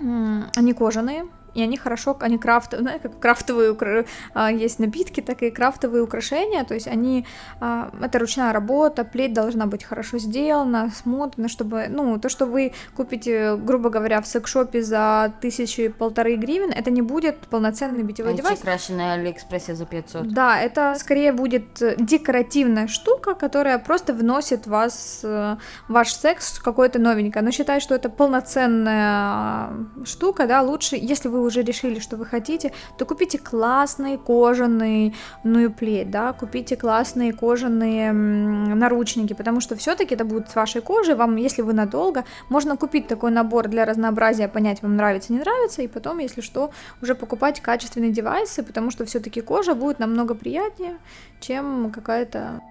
м, 0.00 0.44
они 0.56 0.72
кожаные. 0.72 1.24
и 1.59 1.63
они 1.63 1.77
хорошо, 1.77 2.15
они 2.21 2.37
крафтовые, 2.37 2.81
знаете, 2.83 3.09
как 3.09 3.19
крафтовые 3.19 3.71
укра- 3.71 4.05
а, 4.33 4.51
есть 4.51 4.79
напитки, 4.79 5.21
так 5.21 5.43
и 5.43 5.51
крафтовые 5.51 6.01
украшения, 6.03 6.63
то 6.63 6.73
есть 6.73 6.87
они, 6.87 7.25
а, 7.59 7.89
это 8.01 8.19
ручная 8.19 8.53
работа, 8.53 9.03
плеть 9.03 9.33
должна 9.33 9.65
быть 9.65 9.83
хорошо 9.83 10.19
сделана, 10.19 10.91
смотрена, 11.03 11.47
чтобы, 11.49 11.87
ну, 11.89 12.17
то, 12.19 12.29
что 12.29 12.45
вы 12.45 12.71
купите, 12.95 13.55
грубо 13.55 13.89
говоря, 13.89 14.19
в 14.21 14.25
секшопе 14.27 14.81
за 14.81 15.31
тысячи 15.41 15.87
полторы 15.89 16.35
гривен, 16.37 16.71
это 16.71 16.91
не 16.91 17.01
будет 17.01 17.35
полноценный 17.49 18.03
битевой 18.03 18.33
А 18.33 18.35
девайс. 18.35 18.59
краще 18.59 18.93
на 18.93 19.03
Аліекспресі 19.03 19.73
за 19.73 19.85
500. 19.85 20.33
Да, 20.33 20.63
это 20.63 20.95
скорее 20.95 21.31
будет 21.31 21.63
декоративная 21.99 22.87
штука, 22.87 23.33
которая 23.33 23.77
просто 23.79 24.13
вносит 24.13 24.67
вас, 24.67 25.21
э, 25.25 25.57
ваш 25.87 26.13
секс 26.15 26.59
в 26.59 26.63
какое-то 26.63 26.99
новенькое. 26.99 27.45
Но 27.45 27.51
считай, 27.51 27.79
что 27.81 27.95
это 27.95 28.09
полноценная 28.09 29.69
э, 30.01 30.05
штука, 30.05 30.47
да, 30.47 30.61
лучше, 30.61 30.95
если 31.11 31.29
вы 31.29 31.41
уже 31.49 31.63
решили, 31.63 31.99
что 31.99 32.17
вы 32.17 32.25
хотите, 32.25 32.71
то 32.97 33.05
купите 33.05 33.37
классный 33.37 34.17
кожаный, 34.17 35.13
ну 35.43 35.59
и 35.59 35.67
плеть, 35.67 36.09
да, 36.11 36.33
купите 36.33 36.75
классные 36.75 37.33
кожаные 37.33 38.13
наручники, 38.13 39.33
потому 39.33 39.61
что 39.61 39.75
все-таки 39.75 40.15
это 40.15 40.25
будет 40.25 40.49
с 40.49 40.55
вашей 40.55 40.81
кожей, 40.81 41.15
вам, 41.15 41.35
если 41.35 41.63
вы 41.63 41.73
надолго, 41.73 42.23
можно 42.49 42.77
купить 42.77 43.07
такой 43.07 43.31
набор 43.31 43.67
для 43.67 43.85
разнообразия, 43.85 44.47
понять, 44.47 44.81
вам 44.81 44.95
нравится, 44.95 45.33
не 45.33 45.39
нравится, 45.39 45.81
и 45.81 45.87
потом, 45.87 46.19
если 46.19 46.41
что, 46.41 46.71
уже 47.01 47.15
покупать 47.15 47.59
качественные 47.59 48.11
девайсы, 48.11 48.63
потому 48.63 48.91
что 48.91 49.05
все-таки 49.05 49.41
кожа 49.41 49.75
будет 49.75 49.99
намного 49.99 50.35
приятнее, 50.35 50.97
чем 51.39 51.91
какая-то 51.91 52.61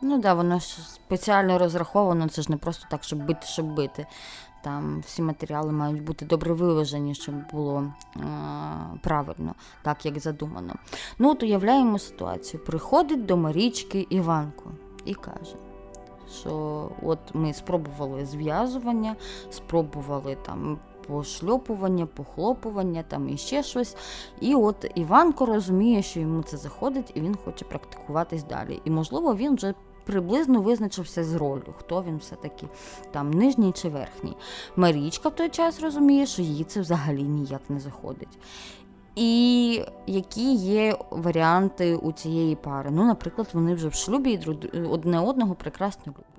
Ну 0.00 0.18
да, 0.18 0.34
воно 0.34 0.58
ж 0.58 0.66
спеціально 0.66 1.58
розраховано, 1.58 2.28
це 2.28 2.42
ж 2.42 2.50
не 2.50 2.56
просто 2.56 2.86
так, 2.90 3.04
щоб 3.04 3.26
бити, 3.26 3.46
щоб 3.46 3.74
бити. 3.74 4.06
Там 4.62 5.00
всі 5.00 5.22
матеріали 5.22 5.72
мають 5.72 6.02
бути 6.02 6.24
добре 6.24 6.54
виважені, 6.54 7.14
щоб 7.14 7.34
було 7.52 7.84
е- 8.16 8.20
правильно, 9.02 9.54
так 9.82 10.06
як 10.06 10.18
задумано. 10.18 10.74
Ну, 11.18 11.30
от 11.30 11.42
уявляємо 11.42 11.98
ситуацію. 11.98 12.64
Приходить 12.64 13.26
до 13.26 13.36
Марічки 13.36 14.06
Іванко 14.10 14.70
і 15.04 15.14
каже, 15.14 15.56
що 16.40 16.90
от 17.02 17.18
ми 17.34 17.52
спробували 17.52 18.26
зв'язування, 18.26 19.16
спробували 19.50 20.36
там. 20.46 20.78
Пошльопування, 21.08 22.06
похлопування, 22.06 23.02
там 23.02 23.28
і 23.28 23.36
ще 23.36 23.62
щось. 23.62 23.96
І 24.40 24.54
от 24.54 24.90
Іванко 24.94 25.46
розуміє, 25.46 26.02
що 26.02 26.20
йому 26.20 26.42
це 26.42 26.56
заходить, 26.56 27.12
і 27.14 27.20
він 27.20 27.36
хоче 27.44 27.64
практикуватись 27.64 28.44
далі. 28.44 28.80
І, 28.84 28.90
можливо, 28.90 29.34
він 29.36 29.54
вже 29.54 29.74
приблизно 30.06 30.60
визначився 30.60 31.24
з 31.24 31.34
ролью, 31.34 31.74
хто 31.78 32.02
він 32.02 32.16
все-таки 32.16 32.66
там 33.10 33.30
нижній 33.30 33.72
чи 33.72 33.88
верхній. 33.88 34.36
Марічка 34.76 35.28
в 35.28 35.34
той 35.34 35.48
час 35.48 35.80
розуміє, 35.80 36.26
що 36.26 36.42
їй 36.42 36.64
це 36.64 36.80
взагалі 36.80 37.22
ніяк 37.22 37.60
не 37.68 37.80
заходить. 37.80 38.38
І 39.16 39.82
які 40.06 40.54
є 40.54 40.98
варіанти 41.10 41.96
у 41.96 42.12
цієї 42.12 42.56
пари? 42.56 42.90
Ну, 42.92 43.04
наприклад, 43.04 43.48
вони 43.52 43.74
вже 43.74 43.88
в 43.88 43.94
шлюбі 43.94 44.40
і 44.72 44.78
одне 44.80 45.20
одного 45.20 45.54
прекрасно 45.54 46.02
люблять. 46.06 46.35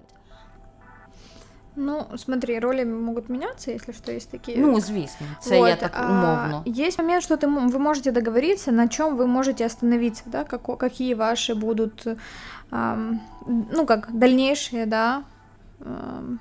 Ну, 1.80 2.06
смотри, 2.18 2.60
роли 2.60 2.84
могут 2.86 3.30
меняться, 3.30 3.72
если 3.72 3.94
что, 3.94 4.12
есть 4.12 4.32
такие. 4.32 4.58
Ну, 4.58 4.80
звісно, 4.80 5.28
це 5.42 5.60
Вот, 5.60 5.70
я 5.70 5.76
так 5.76 5.92
а, 5.94 6.10
умовно. 6.12 6.63
Есть 6.66 7.00
момент, 7.00 7.24
что 7.24 7.36
ты, 7.36 7.48
вы 7.48 7.80
можете 7.80 8.12
договориться, 8.12 8.72
на 8.72 8.88
чем 8.88 9.16
вы 9.16 9.28
можете 9.28 9.66
остановиться, 9.66 10.24
да, 10.26 10.44
како- 10.44 10.76
какие 10.78 11.13
ваши 11.13 11.54
будут, 11.56 12.08
ам, 12.72 13.20
ну, 13.72 13.86
как 13.86 14.08
дальнейшие, 14.12 14.86
да, 14.86 15.22
ам, 15.86 16.40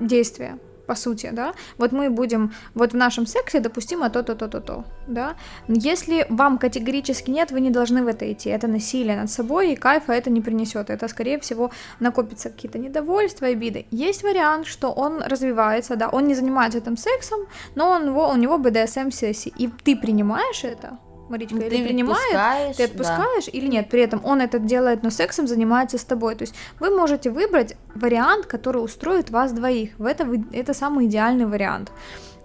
действия, 0.00 0.56
по 0.86 0.94
сути, 0.94 1.30
да. 1.32 1.54
Вот 1.78 1.92
мы 1.92 2.10
будем, 2.10 2.52
вот 2.74 2.92
в 2.92 2.96
нашем 2.96 3.26
сексе 3.26 3.60
допустимо 3.60 4.10
то-то, 4.10 4.34
то-то, 4.34 4.60
то, 4.60 4.84
да. 5.06 5.36
Если 5.68 6.26
вам 6.28 6.58
категорически 6.58 7.30
нет, 7.30 7.50
вы 7.50 7.60
не 7.60 7.70
должны 7.70 8.02
в 8.02 8.06
это 8.06 8.32
идти. 8.32 8.50
Это 8.50 8.68
насилие 8.68 9.16
над 9.16 9.30
собой, 9.30 9.72
и 9.72 9.76
кайфа 9.76 10.12
это 10.12 10.30
не 10.30 10.40
принесет. 10.40 10.90
Это, 10.90 11.08
скорее 11.08 11.38
всего, 11.38 11.70
накопятся 12.00 12.50
какие-то 12.50 12.78
недовольства, 12.78 13.48
обиды. 13.48 13.86
Есть 13.90 14.22
вариант, 14.22 14.66
что 14.66 14.92
он 14.92 15.22
развивается, 15.22 15.96
да, 15.96 16.08
он 16.08 16.26
не 16.26 16.34
занимается 16.34 16.78
этим 16.78 16.96
сексом, 16.96 17.40
но 17.74 17.90
он, 17.90 18.08
у 18.08 18.36
него 18.36 18.58
BDSM-сессии, 18.58 19.52
и 19.58 19.68
ты 19.68 19.96
принимаешь 19.96 20.64
это, 20.64 20.98
Маричка, 21.28 21.56
или 21.56 21.70
Ти 21.70 21.84
принимаешь, 21.84 22.18
відпускаєш, 22.22 22.76
ты 22.76 22.84
отпускаешь 22.84 23.48
или 23.54 23.68
нет, 23.68 23.88
при 23.88 24.00
этом 24.06 24.20
он 24.22 24.40
это 24.40 24.58
делает, 24.58 25.02
но 25.02 25.10
сексом 25.10 25.46
занимается 25.46 25.96
с 25.96 26.04
тобой. 26.04 26.34
То 26.34 26.42
есть 26.42 26.54
вы 26.80 26.90
можете 26.90 27.30
выбрать 27.30 27.76
вариант, 27.94 28.46
который 28.46 28.84
устроит 28.84 29.30
вас 29.30 29.52
двоих. 29.52 29.98
Это, 29.98 30.24
вы- 30.24 30.44
это 30.52 30.74
самый 30.74 31.06
идеальный 31.06 31.46
вариант. 31.46 31.92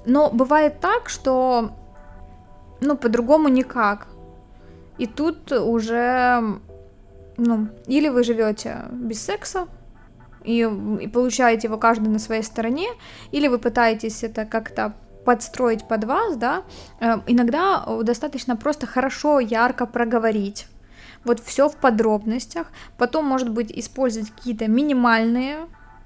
Но 0.05 0.29
бывает 0.29 0.79
так, 0.79 1.09
что 1.09 1.69
ну, 2.81 2.97
по-другому 2.97 3.49
никак. 3.49 4.07
И 4.97 5.07
тут 5.07 5.51
уже, 5.51 6.41
ну, 7.37 7.67
или 7.87 8.09
вы 8.09 8.23
живете 8.23 8.77
без 8.91 9.21
секса, 9.21 9.67
и, 10.43 10.67
и 11.01 11.07
получаете 11.07 11.67
его 11.67 11.77
каждый 11.77 12.09
на 12.09 12.19
своей 12.19 12.43
стороне, 12.43 12.87
или 13.31 13.47
вы 13.47 13.57
пытаетесь 13.59 14.23
это 14.23 14.45
как-то 14.45 14.93
подстроить 15.25 15.87
под 15.87 16.03
вас, 16.03 16.37
да, 16.37 16.63
Э, 17.01 17.19
иногда 17.27 17.83
э, 17.85 18.03
достаточно 18.03 18.55
просто 18.55 18.87
хорошо, 18.87 19.39
ярко 19.39 19.85
проговорить, 19.85 20.67
вот 21.25 21.39
все 21.39 21.67
в 21.67 21.75
подробностях, 21.75 22.67
потом, 22.97 23.25
может 23.25 23.49
быть, 23.49 23.71
использовать 23.79 24.29
какие-то 24.29 24.67
минимальные 24.67 25.57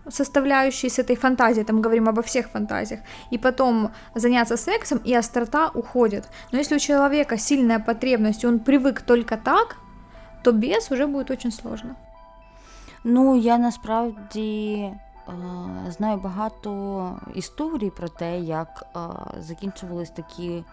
составляющей 0.09 0.89
с 0.89 0.99
этой 0.99 1.15
фантазией, 1.15 1.65
там 1.65 1.81
говорим 1.81 2.07
обо 2.07 2.21
всех 2.21 2.49
фантазиях, 2.49 2.99
и 3.31 3.37
потом 3.37 3.89
заняться 4.15 4.57
сексом, 4.57 5.01
и 5.07 5.15
острота 5.15 5.71
уходит. 5.73 6.29
Но 6.51 6.59
если 6.59 6.75
у 6.75 6.79
человека 6.79 7.37
сильная 7.37 7.79
потребность, 7.79 8.43
и 8.43 8.47
он 8.47 8.59
привык 8.59 9.01
только 9.01 9.37
так, 9.37 9.77
то 10.43 10.51
без 10.51 10.91
уже 10.91 11.07
будет 11.07 11.31
очень 11.31 11.51
сложно. 11.51 11.95
Ну, 13.03 13.35
я 13.35 13.57
насправді 13.57 14.91
знаю 15.89 16.17
багато 16.17 17.19
історій 17.35 17.89
про 17.89 18.09
те, 18.09 18.39
як 18.39 18.83
е, 18.95 18.99
закінчувались 19.41 20.09
такі 20.09 20.63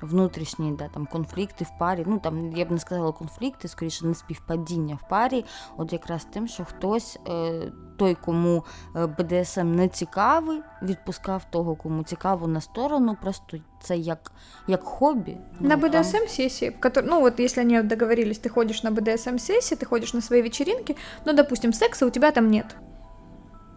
внутрішні 0.00 0.72
да, 0.78 0.88
там, 0.88 1.06
конфлікти 1.06 1.64
в 1.64 1.78
парі. 1.78 2.04
Ну 2.06 2.18
там 2.18 2.56
я 2.56 2.64
б 2.64 2.70
не 2.70 2.78
сказала 2.78 3.12
конфлікти, 3.12 3.68
скоріше 3.68 4.06
не 4.06 4.14
співпадіння 4.14 4.94
в 4.94 5.08
парі. 5.08 5.44
От 5.76 5.92
якраз 5.92 6.26
тим, 6.32 6.48
що 6.48 6.64
хтось, 6.64 7.18
е, 7.28 7.72
той, 7.98 8.14
кому 8.14 8.64
БДСМ 8.94 9.72
не 9.72 9.88
цікавий, 9.88 10.62
відпускав 10.82 11.44
того, 11.50 11.76
кому 11.76 12.02
цікаво 12.02 12.46
на 12.46 12.60
сторону, 12.60 13.16
просто 13.22 13.58
це 13.82 13.96
як 13.96 14.32
як 14.66 14.82
хобі. 14.82 15.36
На 15.60 15.76
ну, 15.76 15.88
БДСМ 15.88 16.28
сессии, 16.28 16.70
в 16.70 16.80
которой, 16.80 17.10
ну 17.10 17.20
вот 17.20 17.40
если 17.40 17.62
они 17.62 17.82
договорились, 17.82 18.38
ты 18.38 18.48
ходишь 18.48 18.82
на 18.82 18.90
БДСМ 18.90 19.38
сессии, 19.38 19.76
ты 19.76 19.86
ходишь 19.86 20.14
на 20.14 20.20
свои 20.20 20.42
вечеринки, 20.42 20.96
ну 21.26 21.32
допустим, 21.32 21.72
секса 21.72 22.06
у 22.06 22.10
тебя 22.10 22.30
там 22.30 22.50
нет. 22.50 22.76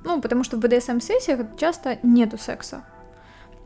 Ну, 0.05 0.21
потому 0.21 0.43
что 0.43 0.57
в 0.57 0.59
BDSM-сессиях 0.59 1.57
часто 1.57 1.97
нету 2.03 2.37
секса. 2.37 2.83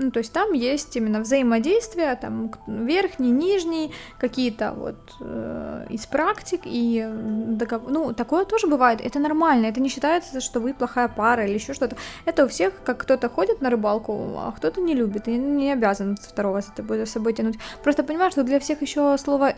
Ну, 0.02 0.12
то 0.12 0.20
есть 0.20 0.32
там 0.32 0.54
есть 0.54 0.96
именно 0.96 1.20
взаимодействие, 1.20 2.16
там 2.16 2.52
верхний, 2.68 3.32
нижний, 3.32 3.92
какие-то 4.18 4.72
вот 4.72 4.96
э, 5.20 5.88
из 5.90 6.06
практик, 6.06 6.62
и 6.64 7.06
ну, 7.06 8.14
такое 8.14 8.46
тоже 8.46 8.68
бывает, 8.68 9.02
это 9.02 9.20
нормально, 9.20 9.66
это 9.66 9.82
не 9.82 9.90
считается, 9.90 10.40
что 10.40 10.62
вы 10.62 10.74
плохая 10.74 11.10
пара 11.10 11.46
или 11.46 11.56
еще 11.56 11.74
что-то. 11.74 11.98
Это 12.24 12.46
у 12.46 12.48
всех, 12.48 12.82
как 12.86 13.00
кто-то 13.00 13.28
ходит 13.28 13.62
на 13.62 13.70
рыбалку, 13.70 14.14
а 14.38 14.54
кто-то 14.56 14.80
не 14.80 14.94
любит, 14.94 15.28
и 15.28 15.38
не 15.38 15.74
обязан 15.74 16.16
второго 16.16 16.62
за 16.62 16.72
тобой, 16.72 17.00
за 17.00 17.06
собой 17.06 17.34
тянуть. 17.34 17.60
Просто 17.84 18.04
понимаешь, 18.04 18.32
что 18.32 18.44
для 18.44 18.62
всех 18.62 18.82
еще 18.82 19.18
слово, 19.18 19.54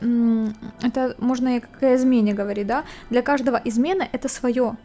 это 0.81 1.15
можно 1.19 1.57
и 1.57 1.59
как 1.59 1.83
измене 1.83 2.33
говорить, 2.33 2.65
да, 2.65 2.83
для 3.11 3.21
каждого 3.21 3.61
измена 3.63 4.07
это 4.11 4.27
свое, 4.27 4.75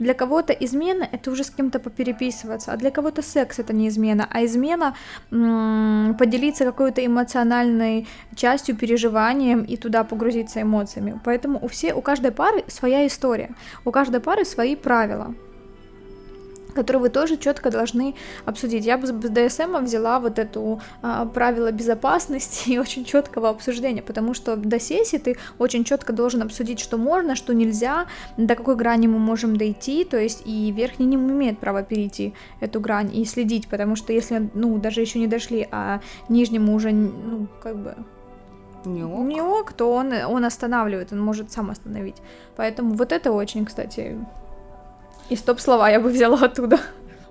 для 0.00 0.14
кого-то 0.14 0.52
измена— 0.52 1.06
это 1.12 1.30
уже 1.30 1.44
с 1.44 1.50
кем-то 1.50 1.78
попереписываться, 1.78 2.72
а 2.72 2.76
для 2.76 2.90
кого-то 2.90 3.22
секс— 3.22 3.58
это 3.60 3.72
не 3.72 3.86
измена, 3.88 4.26
а 4.28 4.44
измена 4.44 4.96
поделиться 5.30 6.64
какой-то 6.64 7.04
эмоциональной 7.04 8.08
частью, 8.34 8.76
переживанием 8.76 9.62
и 9.62 9.76
туда 9.76 10.02
погрузиться 10.02 10.62
эмоциями. 10.62 11.20
Поэтому 11.24 11.58
у, 11.62 11.68
все, 11.68 11.94
у 11.94 12.00
каждой 12.00 12.32
пары 12.32 12.64
своя 12.66 13.06
история, 13.06 13.50
у 13.84 13.90
каждой 13.90 14.20
пары 14.20 14.44
свои 14.44 14.74
правила 14.74 15.34
которые 16.74 17.02
вы 17.02 17.08
тоже 17.08 17.36
четко 17.36 17.70
должны 17.70 18.14
обсудить. 18.44 18.84
Я 18.84 18.98
бы 18.98 19.06
с 19.06 19.12
БДСМ 19.12 19.76
взяла 19.84 20.20
вот 20.20 20.38
эту 20.38 20.80
а, 21.02 21.26
правило 21.26 21.72
безопасности 21.72 22.70
и 22.70 22.78
очень 22.78 23.04
четкого 23.04 23.48
обсуждения, 23.48 24.02
потому 24.02 24.34
что 24.34 24.56
до 24.56 24.78
сессии 24.80 25.18
ты 25.18 25.36
очень 25.58 25.84
четко 25.84 26.12
должен 26.12 26.42
обсудить, 26.42 26.80
что 26.80 26.98
можно, 26.98 27.36
что 27.36 27.54
нельзя, 27.54 28.06
до 28.36 28.54
какой 28.54 28.76
грани 28.76 29.06
мы 29.06 29.18
можем 29.18 29.56
дойти, 29.56 30.04
то 30.04 30.18
есть 30.18 30.42
и 30.44 30.72
верхний 30.72 31.06
не 31.06 31.16
имеет 31.16 31.58
права 31.58 31.82
перейти 31.82 32.34
эту 32.60 32.80
грань 32.80 33.14
и 33.14 33.24
следить, 33.24 33.68
потому 33.68 33.96
что 33.96 34.12
если, 34.12 34.50
ну, 34.54 34.78
даже 34.78 35.00
еще 35.00 35.18
не 35.18 35.26
дошли, 35.26 35.66
а 35.70 36.00
нижнему 36.28 36.74
уже, 36.74 36.92
ну, 36.92 37.46
как 37.62 37.76
бы 37.76 37.94
не 38.84 39.04
ок. 39.04 39.26
не 39.26 39.42
ок, 39.42 39.72
то 39.72 39.92
он, 39.92 40.12
он 40.12 40.44
останавливает, 40.44 41.12
он 41.12 41.20
может 41.20 41.52
сам 41.52 41.70
остановить. 41.70 42.16
Поэтому 42.56 42.94
вот 42.94 43.12
это 43.12 43.32
очень, 43.32 43.64
кстати, 43.64 44.18
І 45.29 45.35
стоп-слова 45.35 45.89
я 45.89 45.99
би 45.99 46.11
взяла 46.11 46.37
оттуда. 46.41 46.79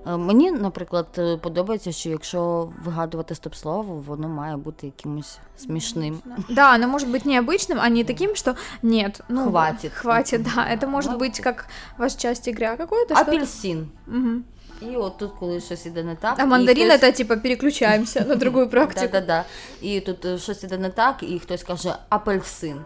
Е, 0.06 0.16
мені, 0.16 0.50
наприклад, 0.50 1.06
е, 1.18 1.37
подобається, 1.37 1.92
що 1.92 2.08
якщо 2.10 2.68
вигадувати 2.84 3.34
стоп-слово, 3.34 4.02
воно 4.06 4.28
має 4.28 4.56
бути 4.56 4.87
якимось 4.87 5.38
смішним. 5.56 6.22
Да, 6.50 6.74
оно 6.74 6.88
может 6.88 7.08
быть 7.08 7.26
необычным, 7.26 7.78
а 7.80 7.88
не 7.88 8.04
таким, 8.04 8.34
что 8.37 8.54
нет, 8.82 9.20
ну 9.28 9.48
хватит. 9.48 9.92
Хватит, 9.92 10.42
да. 10.42 10.74
Это 10.74 10.87
может 10.87 11.18
быть 11.18 11.40
как 11.40 11.66
ваш 11.98 12.14
часть 12.14 12.48
игры, 12.48 12.64
а 12.64 12.76
какой-то 12.76 13.14
Апельсин. 13.14 13.88
Угу. 14.06 14.42
І 14.90 14.96
от 14.96 15.18
тут, 15.18 15.32
коли 15.38 15.60
щось 15.60 15.87
іде 15.87 16.02
не 16.02 16.16
так. 16.16 16.34
А 16.38 16.46
мандарин 16.46 16.88
хтось... 16.88 17.00
це 17.00 17.12
типа 17.12 17.37
переключаємося 17.37 18.24
на 18.28 18.34
другу 18.34 18.66
практику. 18.66 19.08
Да, 19.12 19.20
да, 19.20 19.26
да. 19.26 19.44
І 19.82 20.00
тут 20.00 20.24
е, 20.24 20.38
щось 20.38 20.64
іде 20.64 20.78
не 20.78 20.90
так, 20.90 21.22
і 21.22 21.38
хтось 21.38 21.62
каже 21.62 21.94
апельсин. 22.08 22.80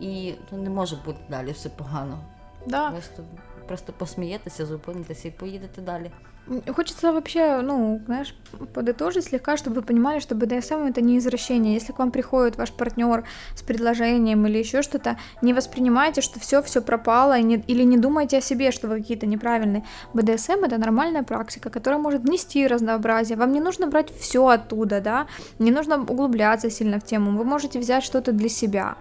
І 0.00 0.34
ну, 0.52 0.58
не 0.62 0.70
може 0.70 0.96
бути 1.04 1.18
далі 1.30 1.52
все 1.52 1.68
погано. 1.68 2.18
Да. 2.66 2.90
Просто 2.90 3.22
просто 3.66 3.92
посмієтеся, 3.92 4.66
зупинитеся 4.66 5.28
і 5.28 5.30
поїдете 5.30 5.82
далі. 5.82 6.10
Хочется 6.76 7.12
вообще, 7.12 7.62
ну, 7.62 8.00
знаешь, 8.06 8.34
подытожить 8.74 9.24
слегка, 9.24 9.56
чтобы 9.56 9.76
вы 9.76 9.82
понимали, 9.82 10.18
что 10.20 10.34
БДСМ 10.34 10.86
это 10.86 11.00
не 11.00 11.16
извращение. 11.18 11.74
Если 11.74 11.92
к 11.92 11.98
вам 11.98 12.10
приходит 12.10 12.56
ваш 12.56 12.72
партнер 12.72 13.24
с 13.54 13.62
предложением 13.62 14.46
или 14.46 14.58
еще 14.58 14.82
что-то, 14.82 15.16
не 15.42 15.54
воспринимайте, 15.54 16.22
что 16.22 16.40
все 16.40 16.60
все 16.62 16.80
пропало, 16.82 17.38
и 17.38 17.42
не, 17.44 17.64
или 17.68 17.84
не 17.84 17.98
думайте 17.98 18.38
о 18.38 18.40
себе, 18.40 18.72
что 18.72 18.88
вы 18.88 18.96
какие-то 18.96 19.26
неправильные. 19.26 19.84
БДСМ 20.14 20.64
это 20.64 20.78
нормальная 20.78 21.22
практика, 21.22 21.70
которая 21.70 22.00
может 22.00 22.22
внести 22.22 22.66
разнообразие. 22.66 23.38
Вам 23.38 23.52
не 23.52 23.60
нужно 23.60 23.86
брать 23.86 24.10
все 24.20 24.48
оттуда, 24.48 25.00
да, 25.00 25.26
не 25.60 25.70
нужно 25.70 26.02
углубляться 26.02 26.70
сильно 26.70 26.98
в 26.98 27.04
тему. 27.04 27.38
Вы 27.38 27.44
можете 27.44 27.78
взять 27.78 28.02
что-то 28.02 28.32
для 28.32 28.48
себя 28.48 28.96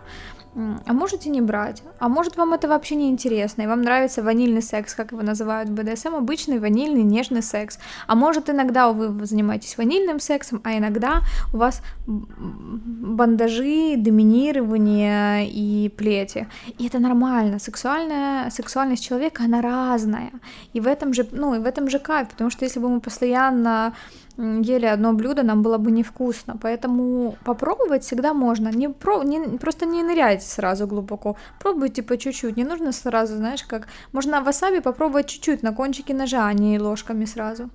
а 0.54 0.92
можете 0.92 1.30
не 1.30 1.40
брать, 1.40 1.82
а 1.98 2.08
может 2.08 2.36
вам 2.36 2.52
это 2.52 2.68
вообще 2.68 2.94
не 2.94 3.08
интересно, 3.10 3.62
и 3.62 3.66
вам 3.66 3.82
нравится 3.82 4.22
ванильный 4.22 4.62
секс, 4.62 4.94
как 4.94 5.12
его 5.12 5.22
называют 5.22 5.68
БДСМ, 5.70 6.14
обычный 6.14 6.58
ванильный 6.60 7.02
нежный 7.02 7.42
секс, 7.42 7.78
а 8.06 8.14
может 8.14 8.48
иногда 8.50 8.92
вы 8.92 9.26
занимаетесь 9.26 9.76
ванильным 9.76 10.20
сексом, 10.20 10.60
а 10.64 10.78
иногда 10.78 11.22
у 11.52 11.56
вас 11.56 11.82
бандажи, 12.06 13.96
доминирование 13.96 15.48
и 15.48 15.88
плети, 15.88 16.46
и 16.78 16.86
это 16.86 17.00
нормально, 17.00 17.58
сексуальная, 17.58 18.50
сексуальность 18.50 19.04
человека, 19.04 19.44
она 19.44 19.60
разная, 19.60 20.30
и 20.72 20.80
в 20.80 20.86
этом 20.86 21.12
же, 21.14 21.26
ну, 21.32 21.54
и 21.54 21.58
в 21.58 21.66
этом 21.66 21.90
же 21.90 21.98
кайф, 21.98 22.28
потому 22.28 22.50
что 22.50 22.64
если 22.64 22.78
бы 22.78 22.88
мы 22.88 23.00
постоянно 23.00 23.94
ели 24.36 24.86
одно 24.86 25.12
блюдо, 25.12 25.42
нам 25.42 25.62
было 25.62 25.78
бы 25.78 25.90
невкусно. 25.90 26.56
Поэтому 26.60 27.36
попробовать 27.44 28.04
всегда 28.04 28.34
можно. 28.34 28.68
Не 28.68 28.88
про, 28.88 29.22
не, 29.22 29.58
просто 29.58 29.86
не 29.86 30.02
ныряйте 30.02 30.46
сразу 30.46 30.86
глубоко. 30.86 31.36
Пробуйте 31.60 32.02
по 32.02 32.16
чуть-чуть. 32.16 32.56
Не 32.56 32.64
нужно 32.64 32.92
сразу, 32.92 33.36
знаешь, 33.36 33.62
как... 33.62 33.88
Можно 34.12 34.40
васаби 34.40 34.80
попробовать 34.80 35.26
чуть-чуть 35.26 35.62
на 35.62 35.72
кончике 35.72 36.14
ножа, 36.14 36.46
а 36.46 36.52
не 36.52 36.78
ложками 36.78 37.24
сразу. 37.24 37.70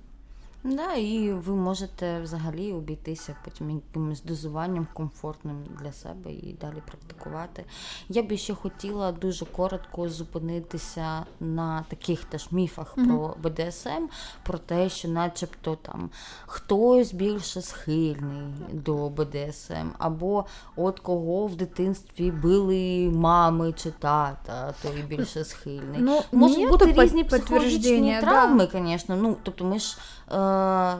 Да, 0.64 0.94
і 0.94 1.32
ви 1.32 1.54
можете 1.54 2.20
взагалі 2.20 2.72
обійтися 2.72 3.36
потім 3.44 3.70
якимось 3.70 4.22
дозуванням 4.22 4.86
комфортним 4.94 5.64
для 5.80 5.92
себе 5.92 6.32
і 6.32 6.56
далі 6.60 6.82
практикувати. 6.86 7.64
Я 8.08 8.22
би 8.22 8.36
ще 8.36 8.54
хотіла 8.54 9.12
дуже 9.12 9.44
коротко 9.44 10.08
зупинитися 10.08 11.26
на 11.40 11.84
таких 11.88 12.24
теж 12.24 12.48
міфах 12.52 12.96
mm-hmm. 12.96 13.06
про 13.06 13.36
БДСМ, 13.42 14.08
про 14.42 14.58
те, 14.58 14.88
що, 14.88 15.08
начебто, 15.08 15.76
там 15.82 16.10
хтось 16.46 17.12
більше 17.12 17.62
схильний 17.62 18.54
до 18.72 19.08
БДСМ, 19.08 19.88
або 19.98 20.44
от 20.76 21.00
кого 21.00 21.46
в 21.46 21.56
дитинстві 21.56 22.30
били 22.30 23.10
мами 23.14 23.72
чи 23.72 23.90
тата, 23.90 24.74
той 24.82 25.02
більше 25.02 25.44
схильний. 25.44 26.00
Ну, 26.00 26.22
Можуть 26.32 26.68
бути 26.68 26.92
різні 26.92 27.24
психологічні 27.24 28.18
травми, 28.20 28.68
звісно. 28.72 29.16
Да. 29.16 29.22
Ну, 29.22 29.36
тобто 29.42 29.64
ми 29.64 29.78
ж. 29.78 29.96
Е, 30.31 30.35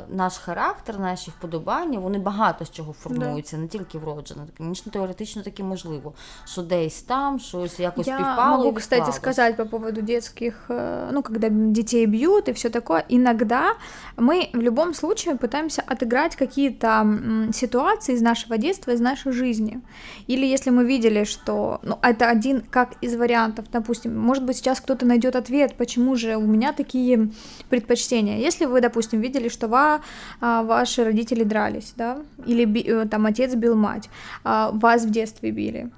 наш 0.09 0.37
характер, 0.37 0.99
наші 0.99 1.31
вподобання, 1.31 1.99
вони 1.99 2.19
багато 2.19 2.65
з 2.65 2.71
чого 2.71 2.93
формуються, 2.93 3.55
да. 3.55 3.61
не 3.61 3.67
тільки 3.67 3.97
вроджено. 3.97 4.41
Звісно, 4.59 4.91
теоретично 4.91 5.41
таки 5.41 5.63
можливо, 5.63 6.13
що 6.45 6.61
десь 6.61 7.01
там 7.01 7.39
щось 7.39 7.79
якось 7.79 8.07
Я 8.07 8.15
співпало. 8.15 8.57
могу, 8.57 8.73
кстати, 8.73 9.11
сказать 9.11 9.57
по 9.57 9.65
поводу 9.65 10.01
детских, 10.01 10.65
э, 10.69 11.09
ну, 11.11 11.23
когда 11.23 11.49
детей 11.49 12.05
бьют 12.05 12.49
и 12.49 12.51
все 12.51 12.69
такое, 12.69 13.03
иногда 13.09 13.73
мы 14.17 14.49
в 14.53 14.61
любом 14.61 14.93
случае 14.93 15.35
пытаемся 15.35 15.81
отыграть 15.87 16.35
какие-то 16.35 17.05
ситуации 17.53 18.13
из 18.13 18.21
нашего 18.21 18.57
детства, 18.57 18.91
из 18.91 19.01
нашей 19.01 19.31
жизни. 19.31 19.81
Или 20.29 20.45
если 20.45 20.71
мы 20.71 20.85
видели, 20.85 21.25
что, 21.25 21.79
ну, 21.83 21.97
это 22.03 22.29
один 22.29 22.61
как 22.69 22.89
из 23.01 23.15
вариантов, 23.15 23.65
допустим, 23.71 24.19
может 24.19 24.43
быть, 24.43 24.57
сейчас 24.57 24.79
кто-то 24.79 25.05
найдет 25.05 25.35
ответ, 25.35 25.73
почему 25.77 26.15
же 26.15 26.35
у 26.35 26.45
меня 26.45 26.73
такие 26.73 27.29
предпочтения. 27.69 28.37
Если 28.37 28.65
вы, 28.65 28.81
допустим, 28.81 29.15
видели, 29.20 29.48
что 29.48 29.68
ва, 29.68 30.00
а, 30.40 30.62
ваши 30.62 31.04
родители 31.04 31.44
дрались, 31.44 31.94
да, 31.96 32.18
или 32.46 32.82
э, 32.82 33.06
там 33.06 33.26
отец 33.26 33.54
бил 33.54 33.76
мать, 33.76 34.08
а, 34.44 34.70
вас 34.72 35.04
в 35.04 35.10
детстве 35.10 35.50
били, 35.50 35.90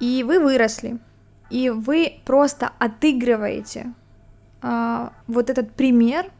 и 0.00 0.24
вы 0.24 0.38
выросли, 0.38 0.98
и 1.50 1.70
вы 1.70 2.20
просто 2.24 2.70
отыгрываете 2.78 3.92
а, 4.62 5.12
вот 5.26 5.50
этот 5.50 5.72
пример 5.72 6.30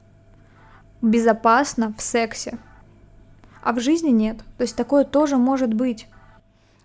безопасно 1.02 1.92
в 1.96 2.00
сексе, 2.00 2.58
а 3.62 3.72
в 3.72 3.80
жизни 3.80 4.10
нет. 4.10 4.38
То 4.56 4.62
есть 4.62 4.76
такое 4.76 5.04
тоже 5.04 5.36
может 5.36 5.74
быть. 5.74 6.06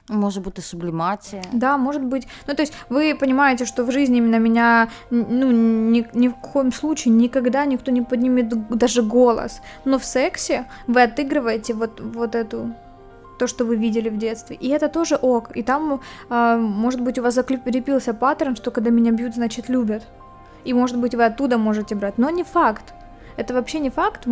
Может 0.10 0.44
быть, 0.44 0.58
и 0.58 0.62
сублимация. 0.62 1.44
Да, 1.52 1.78
может 1.78 2.04
быть. 2.04 2.28
Ну, 2.48 2.54
то 2.54 2.62
есть 2.62 2.74
вы 2.90 3.14
понимаете, 3.20 3.66
что 3.66 3.84
в 3.84 3.92
жизни 3.92 4.18
именно 4.18 4.40
меня, 4.40 4.90
ну, 5.10 5.52
ни, 5.52 6.08
ни 6.14 6.30
в 6.30 6.36
коем 6.36 6.72
случае 6.72 7.14
никогда 7.14 7.66
никто 7.66 7.92
не 7.92 8.02
поднимет 8.02 8.70
даже 8.70 9.02
голос. 9.02 9.60
Но 9.86 10.00
в 10.00 10.06
сексе 10.06 10.66
вы 10.88 11.04
отыгрываете 11.04 11.74
вот, 11.74 12.00
вот 12.00 12.36
эту 12.36 12.74
то, 13.38 13.48
что 13.48 13.66
вы 13.66 13.76
видели 13.76 14.10
в 14.10 14.18
детстве. 14.18 14.56
И 14.56 14.70
это 14.70 14.88
тоже 14.88 15.16
ок. 15.16 15.56
И 15.58 15.64
там, 15.64 16.02
э, 16.30 16.58
может 16.58 17.02
быть, 17.02 17.20
у 17.20 17.22
вас 17.22 17.36
закрепился 17.36 18.14
паттерн, 18.14 18.56
что 18.56 18.72
когда 18.72 18.90
меня 18.90 19.12
бьют, 19.12 19.36
значит 19.36 19.70
любят. 19.70 20.04
И, 20.64 20.74
может 20.74 20.98
быть, 20.98 21.16
вы 21.16 21.26
оттуда 21.26 21.58
можете 21.58 21.96
брать. 21.96 22.18
Но 22.18 22.30
не 22.30 22.44
факт. 22.44 22.94
Это 23.39 23.55
вообще 23.55 23.81
не 23.81 23.91
факт. 23.91 24.27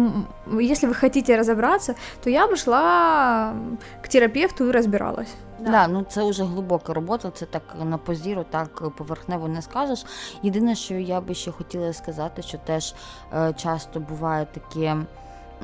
Если 0.60 0.86
вы 0.88 0.94
хотите 0.94 1.36
разобраться, 1.36 1.94
то 2.24 2.30
я 2.30 2.46
бы 2.46 2.56
шла 2.56 3.54
к 4.02 4.08
терапевту 4.08 4.68
і 4.68 4.70
розбиралась. 4.70 5.34
Да. 5.60 5.70
да, 5.70 5.88
ну 5.88 6.02
це 6.02 6.30
вже 6.30 6.44
глибока 6.44 6.92
робота, 6.94 7.30
це 7.30 7.46
так 7.46 7.62
на 7.84 7.98
позіру, 7.98 8.44
так 8.50 8.90
поверхнево 8.96 9.48
не 9.48 9.62
скажеш. 9.62 10.06
Єдине, 10.42 10.74
що 10.74 10.94
я 10.94 11.20
би 11.20 11.34
ще 11.34 11.50
хотіла 11.50 11.92
сказати, 11.92 12.42
що 12.42 12.58
теж 12.58 12.94
е, 13.34 13.52
часто 13.52 14.00
буває 14.00 14.46
таке. 14.46 14.96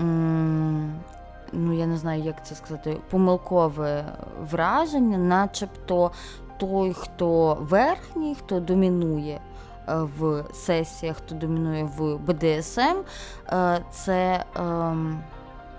М- 0.01 0.93
Ну, 1.53 1.73
я 1.79 1.87
не 1.87 1.97
знаю, 1.97 2.23
як 2.23 2.47
це 2.47 2.55
сказати, 2.55 2.97
помилкове 3.11 4.05
враження, 4.51 5.19
начебто 5.19 6.11
той, 6.59 6.93
хто 6.93 7.55
верхній, 7.61 8.35
хто 8.39 8.61
домінує 8.61 9.35
е, 9.35 9.41
в 9.87 10.45
сесіях, 10.55 11.17
хто 11.17 11.35
домінує 11.35 11.85
в 11.97 12.17
БДСМ, 12.17 12.97
е, 13.53 13.85
це 13.91 14.45
ем, 14.57 15.21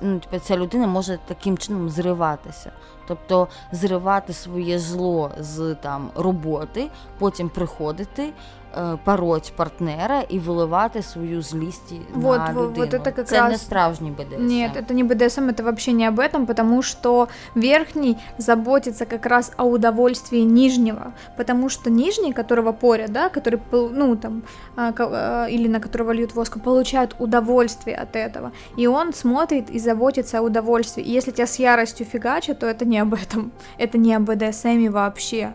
ну, 0.02 0.20
типу, 0.20 0.40
ця 0.40 0.58
людина 0.58 0.88
може 0.88 1.20
таким 1.26 1.58
чином 1.58 1.90
зриватися. 1.90 2.72
Тобто 3.12 3.48
зривати 3.72 4.34
своє 4.34 4.80
зло 4.80 5.32
з 5.40 5.76
там 5.82 6.10
роботи, 6.16 6.90
потім 7.20 7.50
приходити, 7.50 8.34
Э, 8.80 8.98
пороть 9.06 9.54
партнера 9.56 10.22
и 10.22 10.40
выливать 10.40 11.02
свою 11.06 11.42
злість 11.42 11.94
вот, 12.14 12.38
на 12.38 12.54
людину. 12.54 12.74
Вот 12.76 12.94
это 12.94 13.12
как 13.12 13.28
це 13.28 13.42
раз... 13.42 13.52
не 13.52 13.58
справжній 13.58 14.12
БДСМ. 14.12 14.48
Нет, 14.48 14.76
это 14.76 14.94
не 14.94 15.04
БДСМ, 15.04 15.50
это 15.50 15.64
вообще 15.64 15.94
не 15.94 16.08
об 16.08 16.20
этом, 16.20 16.46
потому 16.46 16.82
что 16.82 17.28
верхний 17.56 18.18
заботится 18.38 19.06
как 19.06 19.26
раз 19.26 19.52
о 19.58 19.64
удовольствии 19.64 20.42
нижнего, 20.42 21.14
потому 21.38 21.70
что 21.70 21.90
нижний, 21.90 22.34
которого 22.34 22.74
порят, 22.74 23.12
да, 23.12 23.30
который, 23.30 23.60
ну, 23.72 24.16
там, 24.16 24.44
а, 24.76 24.94
а, 25.00 25.48
или 25.50 25.68
на 25.68 25.80
которого 25.80 26.12
льют 26.12 26.36
воск, 26.36 26.58
получает 26.64 27.16
удовольствие 27.20 27.96
от 27.96 28.16
этого, 28.16 28.52
и 28.78 28.88
он 28.88 29.14
смотрит 29.14 29.70
и 29.70 29.80
заботится 29.80 30.40
о 30.40 30.42
удовольствии, 30.42 31.04
и 31.04 31.18
если 31.18 31.32
тебя 31.32 31.48
с 31.48 31.60
яростью 31.60 32.06
фигачат, 32.06 32.60
то 32.60 32.68
это 32.68 32.86
не 32.86 33.00
об 33.02 33.14
этом, 33.14 33.52
это 33.78 33.98
не 33.98 34.16
о 34.16 34.20
БДСМ 34.20 34.90
вообще. 34.90 35.54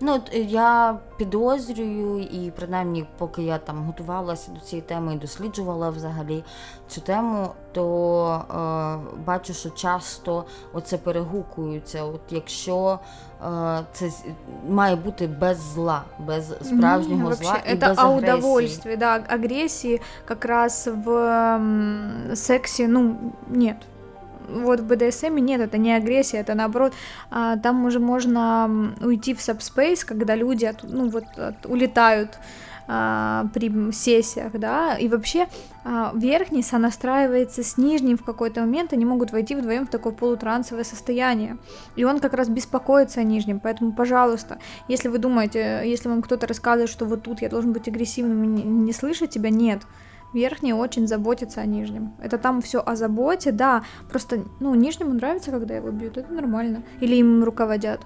Ну, 0.00 0.14
от 0.14 0.30
я 0.34 0.98
підозрюю, 1.16 2.20
і 2.20 2.50
принаймні, 2.56 3.06
поки 3.18 3.42
я 3.42 3.58
там 3.58 3.84
готувалася 3.84 4.50
до 4.52 4.60
цієї 4.60 4.86
теми 4.88 5.14
і 5.14 5.18
досліджувала 5.18 5.90
взагалі 5.90 6.44
цю 6.88 7.00
тему, 7.00 7.48
то 7.72 8.42
е, 8.50 9.20
бачу, 9.26 9.54
що 9.54 9.70
часто 9.70 10.44
оце 10.72 10.98
перегукується. 10.98 12.04
От 12.04 12.20
якщо 12.30 12.98
е, 13.46 13.80
це 13.92 14.10
має 14.68 14.96
бути 14.96 15.26
без 15.26 15.58
зла, 15.74 16.02
без 16.18 16.48
справжнього 16.62 17.28
Ні, 17.30 17.34
зла 17.36 17.50
вообще, 17.52 17.72
і 17.72 17.76
это 17.76 17.88
без 17.88 17.98
о 17.98 18.02
агресії. 18.02 18.32
удовольствии, 18.34 18.96
да, 18.96 19.24
агрессии 19.28 20.00
как 20.24 20.44
раз 20.44 20.90
в 21.04 21.10
м, 21.10 22.30
сексе, 22.34 22.88
ну, 22.88 23.16
нет. 23.48 23.76
Вот 24.61 24.79
в 24.79 24.87
БДСМ 24.87 25.35
нет, 25.37 25.61
это 25.61 25.77
не 25.77 25.93
агрессия, 25.93 26.37
это 26.37 26.53
наоборот, 26.53 26.93
а, 27.31 27.57
там 27.57 27.85
уже 27.85 27.99
можно 27.99 28.93
уйти 29.01 29.33
в 29.33 29.41
сабспейс, 29.41 30.03
когда 30.03 30.35
люди 30.35 30.65
от, 30.65 30.83
ну, 30.83 31.09
вот, 31.09 31.25
от, 31.37 31.65
улетают 31.65 32.37
а, 32.85 33.47
при 33.53 33.91
сессиях, 33.93 34.51
да, 34.53 34.97
и 34.97 35.07
вообще 35.07 35.47
а, 35.85 36.11
верхний 36.15 36.61
сонастраивается 36.61 37.63
с 37.63 37.77
нижним 37.77 38.17
в 38.17 38.23
какой-то 38.23 38.59
момент, 38.61 38.91
они 38.91 39.05
могут 39.05 39.31
войти 39.31 39.55
вдвоем 39.55 39.87
в 39.87 39.89
такое 39.89 40.11
полутрансовое 40.11 40.83
состояние, 40.83 41.57
и 41.95 42.03
он 42.03 42.19
как 42.19 42.33
раз 42.33 42.49
беспокоится 42.49 43.21
о 43.21 43.23
нижнем, 43.23 43.61
поэтому, 43.61 43.93
пожалуйста, 43.93 44.59
если 44.89 45.07
вы 45.07 45.17
думаете, 45.17 45.83
если 45.85 46.09
вам 46.09 46.21
кто-то 46.21 46.45
рассказывает, 46.45 46.89
что 46.89 47.05
вот 47.05 47.23
тут 47.23 47.41
я 47.41 47.47
должен 47.47 47.71
быть 47.71 47.87
агрессивным 47.87 48.43
и 48.43 48.47
не, 48.47 48.63
не 48.63 48.91
слышать 48.91 49.29
тебя, 49.29 49.49
нет, 49.49 49.83
Верхний 50.34 50.74
очень 50.74 51.06
заботится 51.06 51.62
о 51.62 51.66
нижнем. 51.66 52.12
Это 52.22 52.38
там 52.38 52.60
все 52.60 52.82
о 52.86 52.96
заботе, 52.96 53.52
да. 53.52 53.82
Просто, 54.10 54.38
ну, 54.60 54.74
нижнему 54.74 55.14
нравится, 55.14 55.50
когда 55.50 55.74
его 55.74 55.90
бьют, 55.90 56.18
это 56.18 56.32
нормально. 56.32 56.82
Или 57.00 57.16
им 57.16 57.44
руководят. 57.44 58.00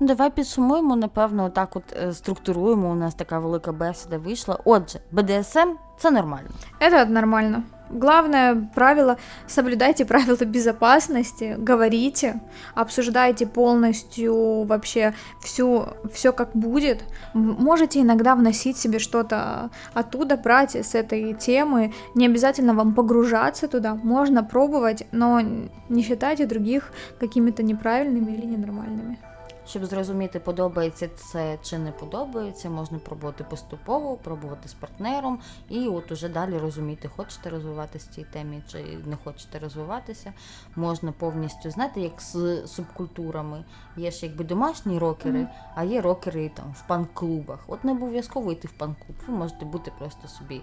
Ну, 0.00 0.06
Давай 0.06 0.30
підсумуємо, 0.30 0.96
напевно, 0.96 1.50
так 1.50 1.76
от 1.76 1.96
структуруємо. 2.16 2.90
У 2.90 2.94
нас 2.94 3.14
така 3.14 3.38
велика 3.38 3.72
бесіда 3.72 4.18
вийшла. 4.18 4.58
Отже, 4.64 5.00
БДСМ 5.12 5.68
це 5.98 6.10
нормально. 6.10 6.48
Это 6.80 7.08
нормально. 7.08 7.62
Главное 7.93 8.69
правило, 8.73 9.17
соблюдайте 9.47 10.03
правила 10.05 10.43
безопасности, 10.45 11.55
говорите, 11.59 12.41
обсуждайте 12.73 13.45
полностью 13.45 14.63
вообще 14.63 15.13
всю, 15.41 15.89
все 16.11 16.33
как 16.33 16.55
будет. 16.55 17.03
Можете 17.33 18.01
иногда 18.01 18.35
вносить 18.35 18.77
себе 18.77 18.97
что-то 18.97 19.69
оттуда, 19.93 20.37
брать 20.37 20.75
с 20.75 20.95
этой 20.95 21.33
темы. 21.33 21.93
Не 22.15 22.25
обязательно 22.25 22.73
вам 22.73 22.95
погружаться 22.95 23.67
туда, 23.67 23.93
можно 23.93 24.43
пробовать, 24.43 25.03
но 25.11 25.41
не 25.89 26.01
считайте 26.01 26.47
других 26.47 26.91
какими-то 27.19 27.61
неправильными 27.61 28.31
или 28.31 28.45
ненормальными. 28.45 29.19
Щоб 29.67 29.85
зрозуміти, 29.85 30.39
подобається 30.39 31.09
це 31.15 31.57
чи 31.61 31.77
не 31.77 31.91
подобається, 31.91 32.69
можна 32.69 32.99
пробувати 32.99 33.43
поступово, 33.43 34.15
пробувати 34.15 34.69
з 34.69 34.73
партнером, 34.73 35.39
і 35.69 35.87
от 35.87 36.11
уже 36.11 36.29
далі 36.29 36.57
розуміти, 36.57 37.09
хочете 37.15 37.49
розвиватися 37.49 38.07
в 38.11 38.15
цій 38.15 38.23
темі 38.23 38.63
чи 38.71 38.77
не 39.05 39.15
хочете 39.23 39.59
розвиватися. 39.59 40.33
Можна 40.75 41.11
повністю 41.11 41.71
знаєте, 41.71 42.01
як 42.01 42.21
з 42.21 42.67
субкультурами. 42.67 43.65
Є 43.97 44.11
ж 44.11 44.25
якби 44.25 44.43
домашні 44.43 44.99
рокери, 44.99 45.39
mm. 45.39 45.47
а 45.75 45.83
є 45.83 46.01
рокери 46.01 46.51
там 46.55 46.75
в 46.77 46.87
панк-клубах. 46.87 47.59
От 47.67 47.83
не 47.83 47.91
обов'язково 47.91 48.51
йти 48.51 48.67
в 48.67 48.71
панк-клуб, 48.71 49.17
ви 49.27 49.33
можете 49.33 49.65
бути 49.65 49.91
просто 49.99 50.27
собі 50.27 50.61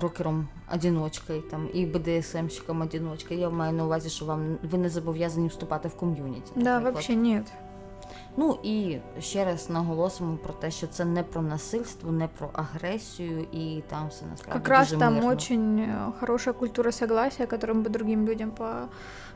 Рокером 0.00 0.48
одиночкою 0.74 1.42
там 1.42 1.68
і 1.74 1.86
БДСМщиком 1.86 2.80
одиночкою. 2.80 3.40
Я 3.40 3.50
маю 3.50 3.72
на 3.72 3.84
увазі, 3.84 4.08
що 4.10 4.24
вам 4.24 4.56
ви 4.70 4.78
не 4.78 4.88
зобов'язані 4.88 5.48
вступати 5.48 5.88
в 5.88 5.96
ком'юніті. 5.96 6.52
Да, 6.56 6.78
взагалі 6.78 7.16
ні. 7.16 7.42
Ну 8.36 8.58
і 8.62 8.98
ще 9.20 9.44
раз 9.44 9.70
наголосимо 9.70 10.36
про 10.36 10.52
те, 10.54 10.70
що 10.70 10.86
це 10.86 11.04
не 11.04 11.22
про 11.22 11.42
насильство, 11.42 12.12
не 12.12 12.28
про 12.28 12.50
агресію, 12.52 13.46
і 13.52 13.82
там 13.88 14.08
все 14.08 14.24
насправді 14.30 14.60
Как 14.64 14.68
раз 14.68 14.88
дуже 14.88 15.00
там 15.00 15.14
мирно. 15.14 15.28
очень 15.28 15.80
э, 15.80 16.12
хорошая 16.20 16.54
культура 16.54 16.92
согласия, 16.92 17.46
которым 17.46 17.82
бы 17.82 17.88
другим 17.88 18.26
людям 18.26 18.50
по 18.50 18.66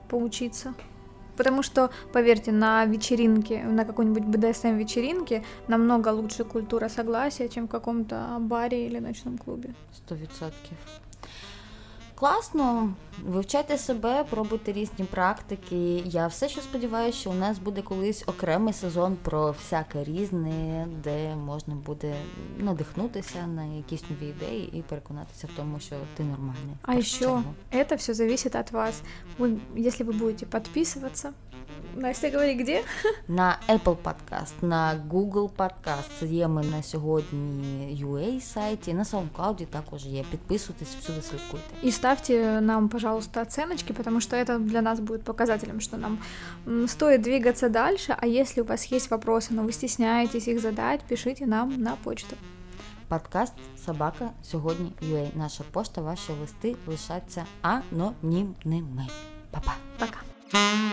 поучиться. 0.09 0.75
Потому 1.38 1.64
что, 1.64 1.90
поверьте, 2.14 2.52
на 2.52 2.86
вечеринке, 2.86 3.64
на 3.64 3.86
какой-нибудь 3.86 4.24
БДСМ-вечеринке 4.24 5.44
намного 5.68 6.10
лучше 6.10 6.44
культура 6.44 6.90
согласия, 6.90 7.50
чем 7.50 7.66
в 7.66 7.70
каком-то 7.70 8.38
баре 8.40 8.88
или 8.88 9.00
ночном 9.00 9.38
клубе. 9.38 9.70
Сто 9.94 10.16
відсотків. 10.16 10.78
Класно, 12.21 12.95
вивчайте 13.25 13.79
себе, 13.79 14.25
пробуйте 14.31 14.73
різні 14.73 15.05
практики. 15.05 16.03
Я 16.05 16.27
все 16.27 16.49
ще 16.49 16.61
сподіваюся, 16.61 17.19
що 17.19 17.31
у 17.31 17.35
нас 17.35 17.59
буде 17.59 17.83
колись 17.83 18.25
окремий 18.27 18.75
сезон 18.75 19.17
про 19.23 19.51
всяке 19.51 20.05
різне, 20.05 20.87
де 21.05 21.37
можна 21.37 21.75
буде 21.75 22.15
надихнутися 22.59 23.47
на 23.47 23.65
якісь 23.65 24.03
нові 24.11 24.31
ідеї 24.31 24.79
і 24.79 24.83
переконатися 24.83 25.47
в 25.47 25.57
тому, 25.57 25.81
що 25.81 25.97
ти 26.17 26.23
нормальний. 26.23 26.77
А 26.83 26.95
еще 26.97 27.43
это 27.73 27.97
все 27.97 28.15
зависит 28.15 28.55
от 28.55 28.73
вас. 28.73 29.03
Вы, 29.39 29.59
если 29.77 30.05
вы 30.05 30.13
будете 30.13 30.47
подписываться, 30.47 31.33
Настя, 31.97 32.31
говори, 32.31 32.55
где? 32.55 32.83
На 33.29 33.59
Apple 33.69 33.97
Podcast, 33.97 34.55
на 34.63 34.95
Google 35.11 35.51
Podcast. 35.57 36.27
Є 36.27 36.49
ми 36.49 36.65
на 36.65 36.83
сьогодні 36.83 37.99
UA 38.05 38.41
сайті, 38.41 38.95
на 38.95 39.03
SoundCloud 39.03 39.67
також 39.67 40.07
є. 40.07 40.25
Підписуйтесь, 40.31 40.95
всюди 40.95 41.23
слідкуйте. 41.23 41.67
И 41.85 41.93
ставьте 41.93 42.61
нам, 42.61 42.89
пожалуйста, 42.89 43.43
оценочки, 43.43 43.93
потому 43.93 44.21
что 44.21 44.37
это 44.37 44.59
для 44.59 44.83
нас 44.83 45.01
будет 45.01 45.23
показателем, 45.23 45.81
что 45.81 45.97
нам 45.97 46.19
стоит 46.87 47.23
двигаться 47.23 47.69
дальше. 47.69 48.17
А 48.19 48.27
если 48.27 48.63
у 48.63 48.65
вас 48.65 48.93
есть 48.93 49.11
вопросы, 49.11 49.53
но 49.53 49.63
вы 49.63 49.73
стесняетесь 49.73 50.49
их 50.49 50.61
задать, 50.61 51.01
пишите 51.09 51.47
нам 51.47 51.83
на 51.83 51.97
почту. 51.97 52.37
Подкаст 53.09 53.55
Собака 53.87 54.31
сьогодні 54.43 54.93
UA. 55.03 55.29
Наша 55.35 55.65
пошта, 55.73 56.01
ваші 56.01 56.33
листи 56.41 56.77
лишаться 56.87 57.45
анонімними. 57.63 59.07
Па-па. 59.51 59.75
Пока. 59.99 60.34
Mm-hmm. 60.54 60.86